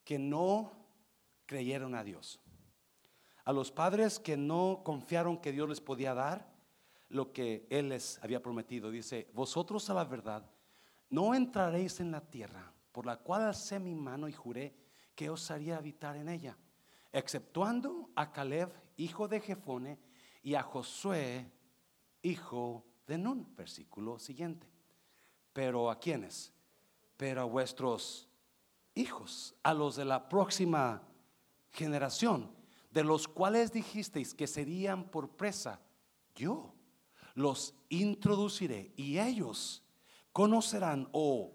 que 0.04 0.18
no 0.18 0.72
creyeron 1.46 1.94
a 1.94 2.04
Dios. 2.04 2.40
A 3.46 3.54
los 3.54 3.72
padres 3.72 4.18
que 4.18 4.36
no 4.36 4.82
confiaron 4.84 5.38
que 5.38 5.52
Dios 5.52 5.70
les 5.70 5.80
podía 5.80 6.16
dar 6.16 6.52
lo 7.08 7.34
que 7.34 7.68
Él 7.70 7.90
les 7.90 8.18
había 8.24 8.42
prometido. 8.42 8.90
Dice, 8.90 9.30
vosotros 9.32 9.88
a 9.92 9.94
la 9.94 10.06
verdad 10.06 10.44
no 11.12 11.36
entraréis 11.36 12.00
en 12.00 12.12
la 12.12 12.22
tierra 12.22 12.74
por 12.92 13.06
la 13.06 13.18
cual 13.18 13.44
alcé 13.44 13.80
mi 13.80 13.94
mano 13.94 14.28
y 14.28 14.34
juré 14.34 14.74
que 15.16 15.30
os 15.30 15.52
haría 15.52 15.78
habitar 15.78 16.16
en 16.16 16.30
ella, 16.30 16.58
exceptuando 17.12 18.10
a 18.16 18.32
Caleb, 18.32 18.72
hijo 18.98 19.28
de 19.28 19.40
Jefone, 19.40 20.00
y 20.44 20.56
a 20.56 20.64
Josué, 20.64 21.52
hijo 22.24 22.84
de 23.06 23.18
Nun. 23.18 23.56
Versículo 23.56 24.18
siguiente. 24.18 24.68
Pero 25.54 25.92
a 25.92 26.00
quienes? 26.00 26.52
Pero 27.18 27.42
a 27.42 27.46
vuestros 27.46 28.28
hijos, 28.96 29.54
a 29.64 29.74
los 29.74 29.96
de 29.96 30.06
la 30.06 30.28
próxima 30.28 31.04
generación, 31.72 32.52
de 32.90 33.04
los 33.04 33.28
cuales 33.28 33.72
dijisteis 33.72 34.34
que 34.34 34.48
serían 34.48 35.10
por 35.10 35.30
presa, 35.30 35.80
yo 36.36 36.74
los 37.36 37.76
introduciré 37.90 38.92
y 38.96 39.20
ellos 39.20 39.84
conocerán 40.32 41.10
o 41.12 41.54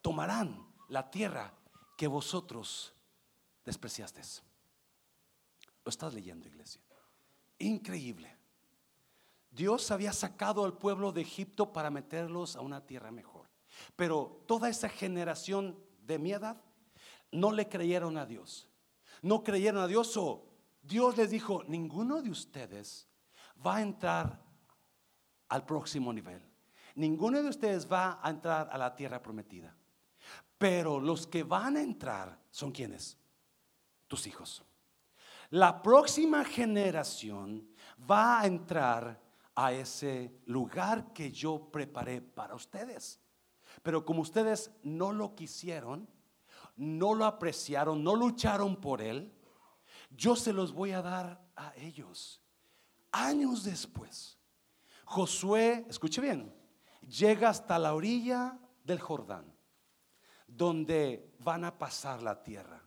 tomarán 0.00 0.66
la 0.88 1.10
tierra 1.10 1.54
que 1.96 2.06
vosotros 2.06 2.94
despreciasteis. 3.64 4.42
Lo 5.84 5.90
estás 5.90 6.14
leyendo, 6.14 6.46
iglesia. 6.46 6.80
Increíble. 7.58 8.36
Dios 9.50 9.90
había 9.90 10.12
sacado 10.12 10.64
al 10.64 10.78
pueblo 10.78 11.12
de 11.12 11.22
Egipto 11.22 11.72
para 11.72 11.90
meterlos 11.90 12.56
a 12.56 12.60
una 12.60 12.86
tierra 12.86 13.10
mejor. 13.10 13.48
Pero 13.96 14.44
toda 14.46 14.68
esa 14.68 14.88
generación 14.88 15.78
de 16.02 16.18
mi 16.18 16.32
edad 16.32 16.60
no 17.30 17.52
le 17.52 17.68
creyeron 17.68 18.16
a 18.16 18.26
Dios 18.26 18.68
no 19.22 19.42
creyeron 19.42 19.82
a 19.82 19.86
Dios 19.86 20.16
o 20.16 20.44
Dios 20.82 21.16
les 21.16 21.30
dijo, 21.30 21.62
ninguno 21.64 22.20
de 22.20 22.30
ustedes 22.30 23.08
va 23.64 23.76
a 23.76 23.82
entrar 23.82 24.42
al 25.48 25.64
próximo 25.64 26.12
nivel. 26.12 26.42
Ninguno 26.94 27.42
de 27.42 27.48
ustedes 27.48 27.90
va 27.90 28.20
a 28.22 28.30
entrar 28.30 28.68
a 28.70 28.78
la 28.78 28.94
tierra 28.94 29.22
prometida. 29.22 29.74
Pero 30.58 31.00
los 31.00 31.26
que 31.26 31.42
van 31.42 31.76
a 31.76 31.82
entrar 31.82 32.38
son 32.50 32.70
quienes? 32.70 33.18
Tus 34.06 34.26
hijos. 34.26 34.62
La 35.50 35.82
próxima 35.82 36.44
generación 36.44 37.68
va 38.10 38.40
a 38.40 38.46
entrar 38.46 39.20
a 39.54 39.72
ese 39.72 40.40
lugar 40.46 41.12
que 41.12 41.30
yo 41.30 41.70
preparé 41.70 42.20
para 42.22 42.54
ustedes. 42.54 43.20
Pero 43.82 44.04
como 44.04 44.22
ustedes 44.22 44.70
no 44.82 45.12
lo 45.12 45.34
quisieron, 45.34 46.08
no 46.76 47.14
lo 47.14 47.24
apreciaron, 47.24 48.02
no 48.02 48.14
lucharon 48.14 48.76
por 48.76 49.02
él, 49.02 49.32
yo 50.10 50.36
se 50.36 50.52
los 50.52 50.72
voy 50.72 50.92
a 50.92 51.02
dar 51.02 51.42
a 51.56 51.74
ellos. 51.76 52.40
Años 53.10 53.64
después, 53.64 54.38
Josué, 55.04 55.84
escuche 55.88 56.20
bien, 56.20 56.54
llega 57.08 57.48
hasta 57.48 57.78
la 57.78 57.94
orilla 57.94 58.58
del 58.84 59.00
Jordán, 59.00 59.44
donde 60.46 61.30
van 61.38 61.64
a 61.64 61.78
pasar 61.78 62.22
la 62.22 62.42
tierra. 62.42 62.82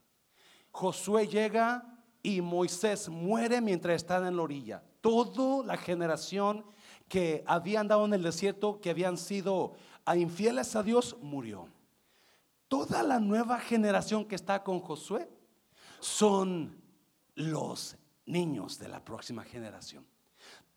Josué 0.72 1.28
llega 1.28 1.96
y 2.22 2.42
Moisés 2.42 3.08
muere 3.08 3.62
mientras 3.62 3.96
están 3.96 4.26
en 4.26 4.36
la 4.36 4.44
orilla. 4.44 4.84
Toda 5.02 5.66
la 5.66 5.78
generación 5.78 6.66
que 7.08 7.44
habían 7.46 7.82
andado 7.82 8.06
en 8.06 8.14
el 8.14 8.24
desierto, 8.24 8.82
que 8.82 8.90
habían 8.90 9.18
sido 9.18 9.74
infieles 10.16 10.76
a 10.76 10.84
Dios, 10.84 11.18
murió. 11.22 11.70
Toda 12.68 13.04
la 13.04 13.20
nueva 13.20 13.60
generación 13.60 14.26
que 14.26 14.36
está 14.36 14.64
con 14.64 14.80
Josué 14.80 15.30
son 16.00 16.82
los 17.36 17.96
niños 18.26 18.80
de 18.80 18.88
la 18.88 19.04
próxima 19.04 19.44
generación. 19.44 20.06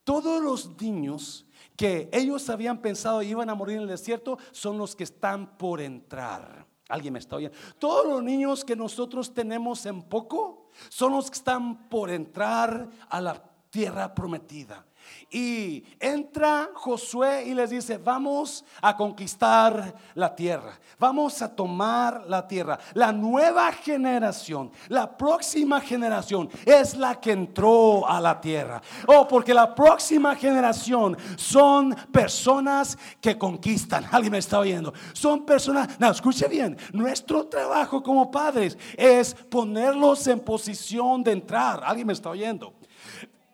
Todos 0.09 0.43
los 0.43 0.81
niños 0.81 1.45
que 1.77 2.09
ellos 2.15 2.49
habían 2.49 2.81
pensado 2.81 3.21
iban 3.23 3.51
a 3.51 3.55
morir 3.55 3.77
en 3.77 3.83
el 3.83 3.89
desierto 3.89 4.39
son 4.53 4.79
los 4.79 4.97
que 4.97 5.05
están 5.05 5.59
por 5.59 5.83
entrar. 5.83 6.65
Alguien 6.89 7.13
me 7.13 7.19
está 7.19 7.37
oyendo. 7.37 7.55
Todos 7.79 8.07
los 8.07 8.23
niños 8.23 8.65
que 8.65 8.75
nosotros 8.75 9.35
tenemos 9.35 9.85
en 9.85 10.03
poco 10.03 10.71
son 10.89 11.13
los 11.13 11.31
que 11.31 11.37
están 11.37 11.91
por 11.91 12.09
entrar 12.09 12.89
a 13.11 13.21
la 13.21 13.35
tierra 13.69 14.15
prometida. 14.15 14.87
Y 15.31 15.85
entra 16.01 16.71
Josué 16.75 17.45
y 17.47 17.55
les 17.55 17.71
dice, 17.71 17.99
vamos 17.99 18.65
a 18.81 18.97
conquistar 18.97 19.95
la 20.15 20.35
tierra, 20.35 20.79
vamos 20.99 21.43
a 21.43 21.55
tomar 21.55 22.25
la 22.27 22.47
tierra. 22.49 22.79
La 22.95 23.13
nueva 23.13 23.71
generación, 23.73 24.71
la 24.89 25.17
próxima 25.17 25.81
generación 25.81 26.49
es 26.65 26.97
la 26.97 27.21
que 27.21 27.33
entró 27.33 28.09
a 28.09 28.21
la 28.21 28.41
tierra. 28.41 28.81
Oh, 29.07 29.29
porque 29.29 29.53
la 29.53 29.75
próxima 29.75 30.35
generación 30.35 31.17
son 31.37 31.95
personas 32.11 32.97
que 33.21 33.37
conquistan. 33.37 34.07
Alguien 34.11 34.33
me 34.33 34.39
está 34.39 34.59
oyendo. 34.59 34.95
Son 35.13 35.45
personas, 35.45 36.01
no, 36.01 36.11
escuche 36.11 36.49
bien, 36.49 36.77
nuestro 36.93 37.47
trabajo 37.47 38.03
como 38.03 38.31
padres 38.31 38.79
es 38.97 39.35
ponerlos 39.35 40.27
en 40.27 40.41
posición 40.41 41.23
de 41.23 41.33
entrar. 41.33 41.83
Alguien 41.85 42.07
me 42.07 42.13
está 42.13 42.31
oyendo. 42.31 42.78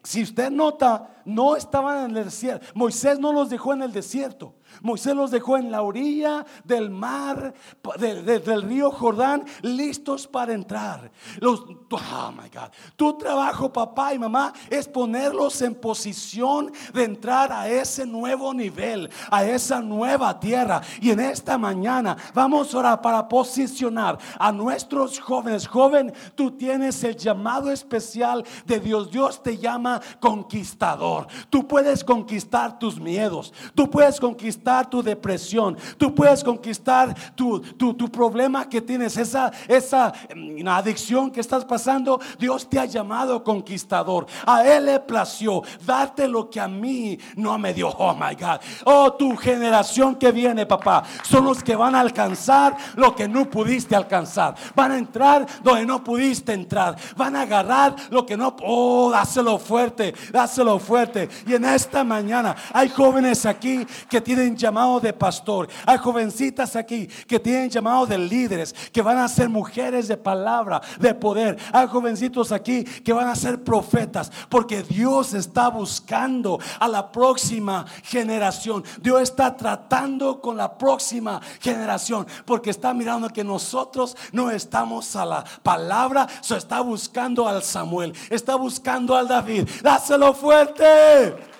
Si 0.04 0.22
usted 0.22 0.50
nota, 0.50 1.22
no 1.24 1.56
estaban 1.56 2.10
en 2.10 2.16
el 2.18 2.24
desierto. 2.24 2.66
Moisés 2.74 3.18
no 3.18 3.32
los 3.32 3.48
dejó 3.48 3.72
en 3.72 3.82
el 3.82 3.92
desierto. 3.92 4.54
Moisés 4.82 5.14
los 5.14 5.30
dejó 5.30 5.56
en 5.56 5.70
la 5.70 5.82
orilla 5.82 6.44
del 6.64 6.90
mar, 6.90 7.54
del 7.98 8.62
río 8.62 8.90
Jordán, 8.90 9.44
listos 9.62 10.26
para 10.26 10.52
entrar. 10.52 11.10
Los, 11.40 11.60
oh 11.60 12.32
my 12.32 12.48
God. 12.48 12.70
Tu 12.96 13.16
trabajo, 13.18 13.72
papá 13.72 14.14
y 14.14 14.18
mamá, 14.18 14.52
es 14.70 14.88
ponerlos 14.88 15.60
en 15.62 15.74
posición 15.74 16.72
de 16.92 17.04
entrar 17.04 17.52
a 17.52 17.68
ese 17.68 18.06
nuevo 18.06 18.52
nivel, 18.52 19.10
a 19.30 19.44
esa 19.44 19.80
nueva 19.80 20.38
tierra. 20.38 20.80
Y 21.00 21.10
en 21.10 21.20
esta 21.20 21.58
mañana 21.58 22.16
vamos 22.34 22.74
a 22.74 22.78
orar 22.78 23.02
para 23.02 23.28
posicionar 23.28 24.18
a 24.38 24.52
nuestros 24.52 25.18
jóvenes. 25.18 25.66
Joven, 25.66 26.12
tú 26.34 26.50
tienes 26.52 27.02
el 27.04 27.16
llamado 27.16 27.70
especial 27.70 28.44
de 28.66 28.80
Dios. 28.80 29.10
Dios 29.10 29.42
te 29.42 29.58
llama 29.58 30.00
conquistador. 30.20 31.26
Tú 31.50 31.66
puedes 31.66 32.04
conquistar 32.04 32.78
tus 32.78 32.98
miedos. 32.98 33.52
Tú 33.74 33.90
puedes 33.90 34.20
conquistar 34.20 34.63
tu 34.64 35.02
depresión, 35.02 35.76
tú 35.98 36.14
puedes 36.14 36.42
conquistar 36.42 37.14
tu, 37.34 37.60
tu, 37.60 38.10
problema 38.10 38.68
que 38.68 38.80
tienes, 38.80 39.16
esa, 39.16 39.52
esa 39.68 40.12
mm, 40.34 40.66
adicción 40.68 41.30
que 41.30 41.40
estás 41.40 41.64
pasando. 41.64 42.20
Dios 42.38 42.68
te 42.68 42.78
ha 42.78 42.84
llamado 42.86 43.44
conquistador. 43.44 44.26
A 44.46 44.64
Él 44.64 44.86
le 44.86 45.00
plació 45.00 45.62
darte 45.84 46.26
lo 46.26 46.48
que 46.48 46.60
a 46.60 46.68
mí 46.68 47.18
no 47.36 47.58
me 47.58 47.74
dio. 47.74 47.88
Oh 47.90 48.14
my 48.14 48.34
God. 48.34 48.60
Oh, 48.84 49.12
tu 49.12 49.36
generación 49.36 50.16
que 50.16 50.32
viene, 50.32 50.66
papá, 50.66 51.04
son 51.22 51.44
los 51.44 51.62
que 51.62 51.76
van 51.76 51.94
a 51.94 52.00
alcanzar 52.00 52.76
lo 52.96 53.14
que 53.14 53.28
no 53.28 53.50
pudiste 53.50 53.94
alcanzar. 53.94 54.54
Van 54.74 54.92
a 54.92 54.98
entrar 54.98 55.46
donde 55.62 55.84
no 55.84 56.02
pudiste 56.02 56.52
entrar. 56.52 56.96
Van 57.16 57.36
a 57.36 57.42
agarrar 57.42 57.96
lo 58.10 58.24
que 58.24 58.36
no. 58.36 58.56
Oh, 58.62 59.10
dáselo 59.10 59.58
fuerte, 59.58 60.14
dáselo 60.32 60.78
fuerte. 60.78 61.28
Y 61.46 61.54
en 61.54 61.64
esta 61.64 62.04
mañana 62.04 62.56
hay 62.72 62.88
jóvenes 62.88 63.44
aquí 63.46 63.86
que 64.08 64.20
tienen 64.20 64.53
llamado 64.56 65.00
de 65.00 65.12
pastor. 65.12 65.68
Hay 65.86 65.98
jovencitas 65.98 66.76
aquí 66.76 67.06
que 67.06 67.40
tienen 67.40 67.70
llamado 67.70 68.06
de 68.06 68.18
líderes, 68.18 68.74
que 68.92 69.02
van 69.02 69.18
a 69.18 69.28
ser 69.28 69.48
mujeres 69.48 70.08
de 70.08 70.16
palabra, 70.16 70.80
de 70.98 71.14
poder. 71.14 71.58
Hay 71.72 71.86
jovencitos 71.88 72.52
aquí 72.52 72.84
que 72.84 73.12
van 73.12 73.28
a 73.28 73.36
ser 73.36 73.62
profetas, 73.62 74.30
porque 74.48 74.82
Dios 74.82 75.34
está 75.34 75.68
buscando 75.68 76.58
a 76.78 76.88
la 76.88 77.10
próxima 77.10 77.86
generación. 78.02 78.84
Dios 79.00 79.22
está 79.22 79.56
tratando 79.56 80.40
con 80.40 80.56
la 80.56 80.76
próxima 80.76 81.40
generación, 81.60 82.26
porque 82.44 82.70
está 82.70 82.92
mirando 82.94 83.28
que 83.28 83.44
nosotros 83.44 84.16
no 84.32 84.50
estamos 84.50 85.14
a 85.16 85.24
la 85.24 85.44
palabra, 85.62 86.26
se 86.40 86.56
está 86.56 86.80
buscando 86.80 87.48
al 87.48 87.62
Samuel, 87.62 88.12
está 88.30 88.56
buscando 88.56 89.16
al 89.16 89.28
David. 89.28 89.68
Dáselo 89.82 90.34
fuerte. 90.34 91.53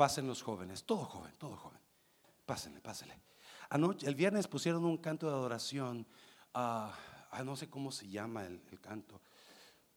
Pasen 0.00 0.26
los 0.26 0.40
jóvenes, 0.40 0.84
todo 0.84 1.04
joven, 1.04 1.30
todo 1.36 1.54
joven. 1.56 1.78
Pásenle, 2.46 2.80
pásenle. 2.80 3.20
Anoche, 3.68 4.06
el 4.06 4.14
viernes 4.14 4.48
pusieron 4.48 4.82
un 4.86 4.96
canto 4.96 5.26
de 5.26 5.34
adoración. 5.34 6.06
No 6.54 7.54
sé 7.54 7.68
cómo 7.68 7.92
se 7.92 8.08
llama 8.08 8.46
el, 8.46 8.80
canto, 8.80 9.20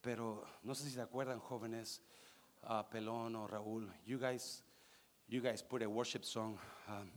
pero 0.02 0.46
no 0.64 0.76
sé 0.76 0.84
si 0.84 0.90
se 0.90 1.00
acuerdan, 1.00 1.40
jóvenes, 1.40 2.02
Pelón 2.92 3.34
o 3.38 3.48
Raúl. 3.48 3.94
You 4.06 4.20
guys, 4.20 4.66
you 5.30 5.42
guys 5.42 5.64
put 5.64 5.82
a 5.82 5.88
worship 5.88 6.24
song. 6.24 6.58
Um, 6.90 7.10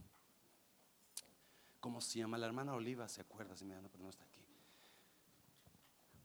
¿Cómo 1.80 2.00
se 2.00 2.20
llama? 2.20 2.38
La 2.38 2.46
hermana 2.46 2.72
Oliva 2.72 3.08
se 3.08 3.20
acuerda, 3.20 3.56
si 3.56 3.64
me 3.64 3.74
pero 3.88 4.04
no 4.04 4.10
está 4.10 4.24
aquí. 4.26 4.44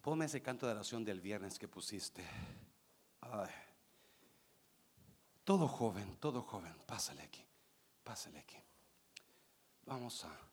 Ponme 0.03 0.25
ese 0.25 0.43
canto 0.43 0.67
de 0.67 0.73
adoración 0.73 1.03
del 1.03 1.21
viernes 1.21 1.57
que 1.57 1.67
pusiste. 1.67 2.23
Ay. 3.21 3.49
Todo 5.43 5.67
joven, 5.67 6.17
todo 6.19 6.41
joven, 6.43 6.73
pásale 6.85 7.23
aquí, 7.23 7.43
pásale 8.03 8.39
aquí. 8.39 8.57
Vamos 9.85 10.23
a... 10.25 10.50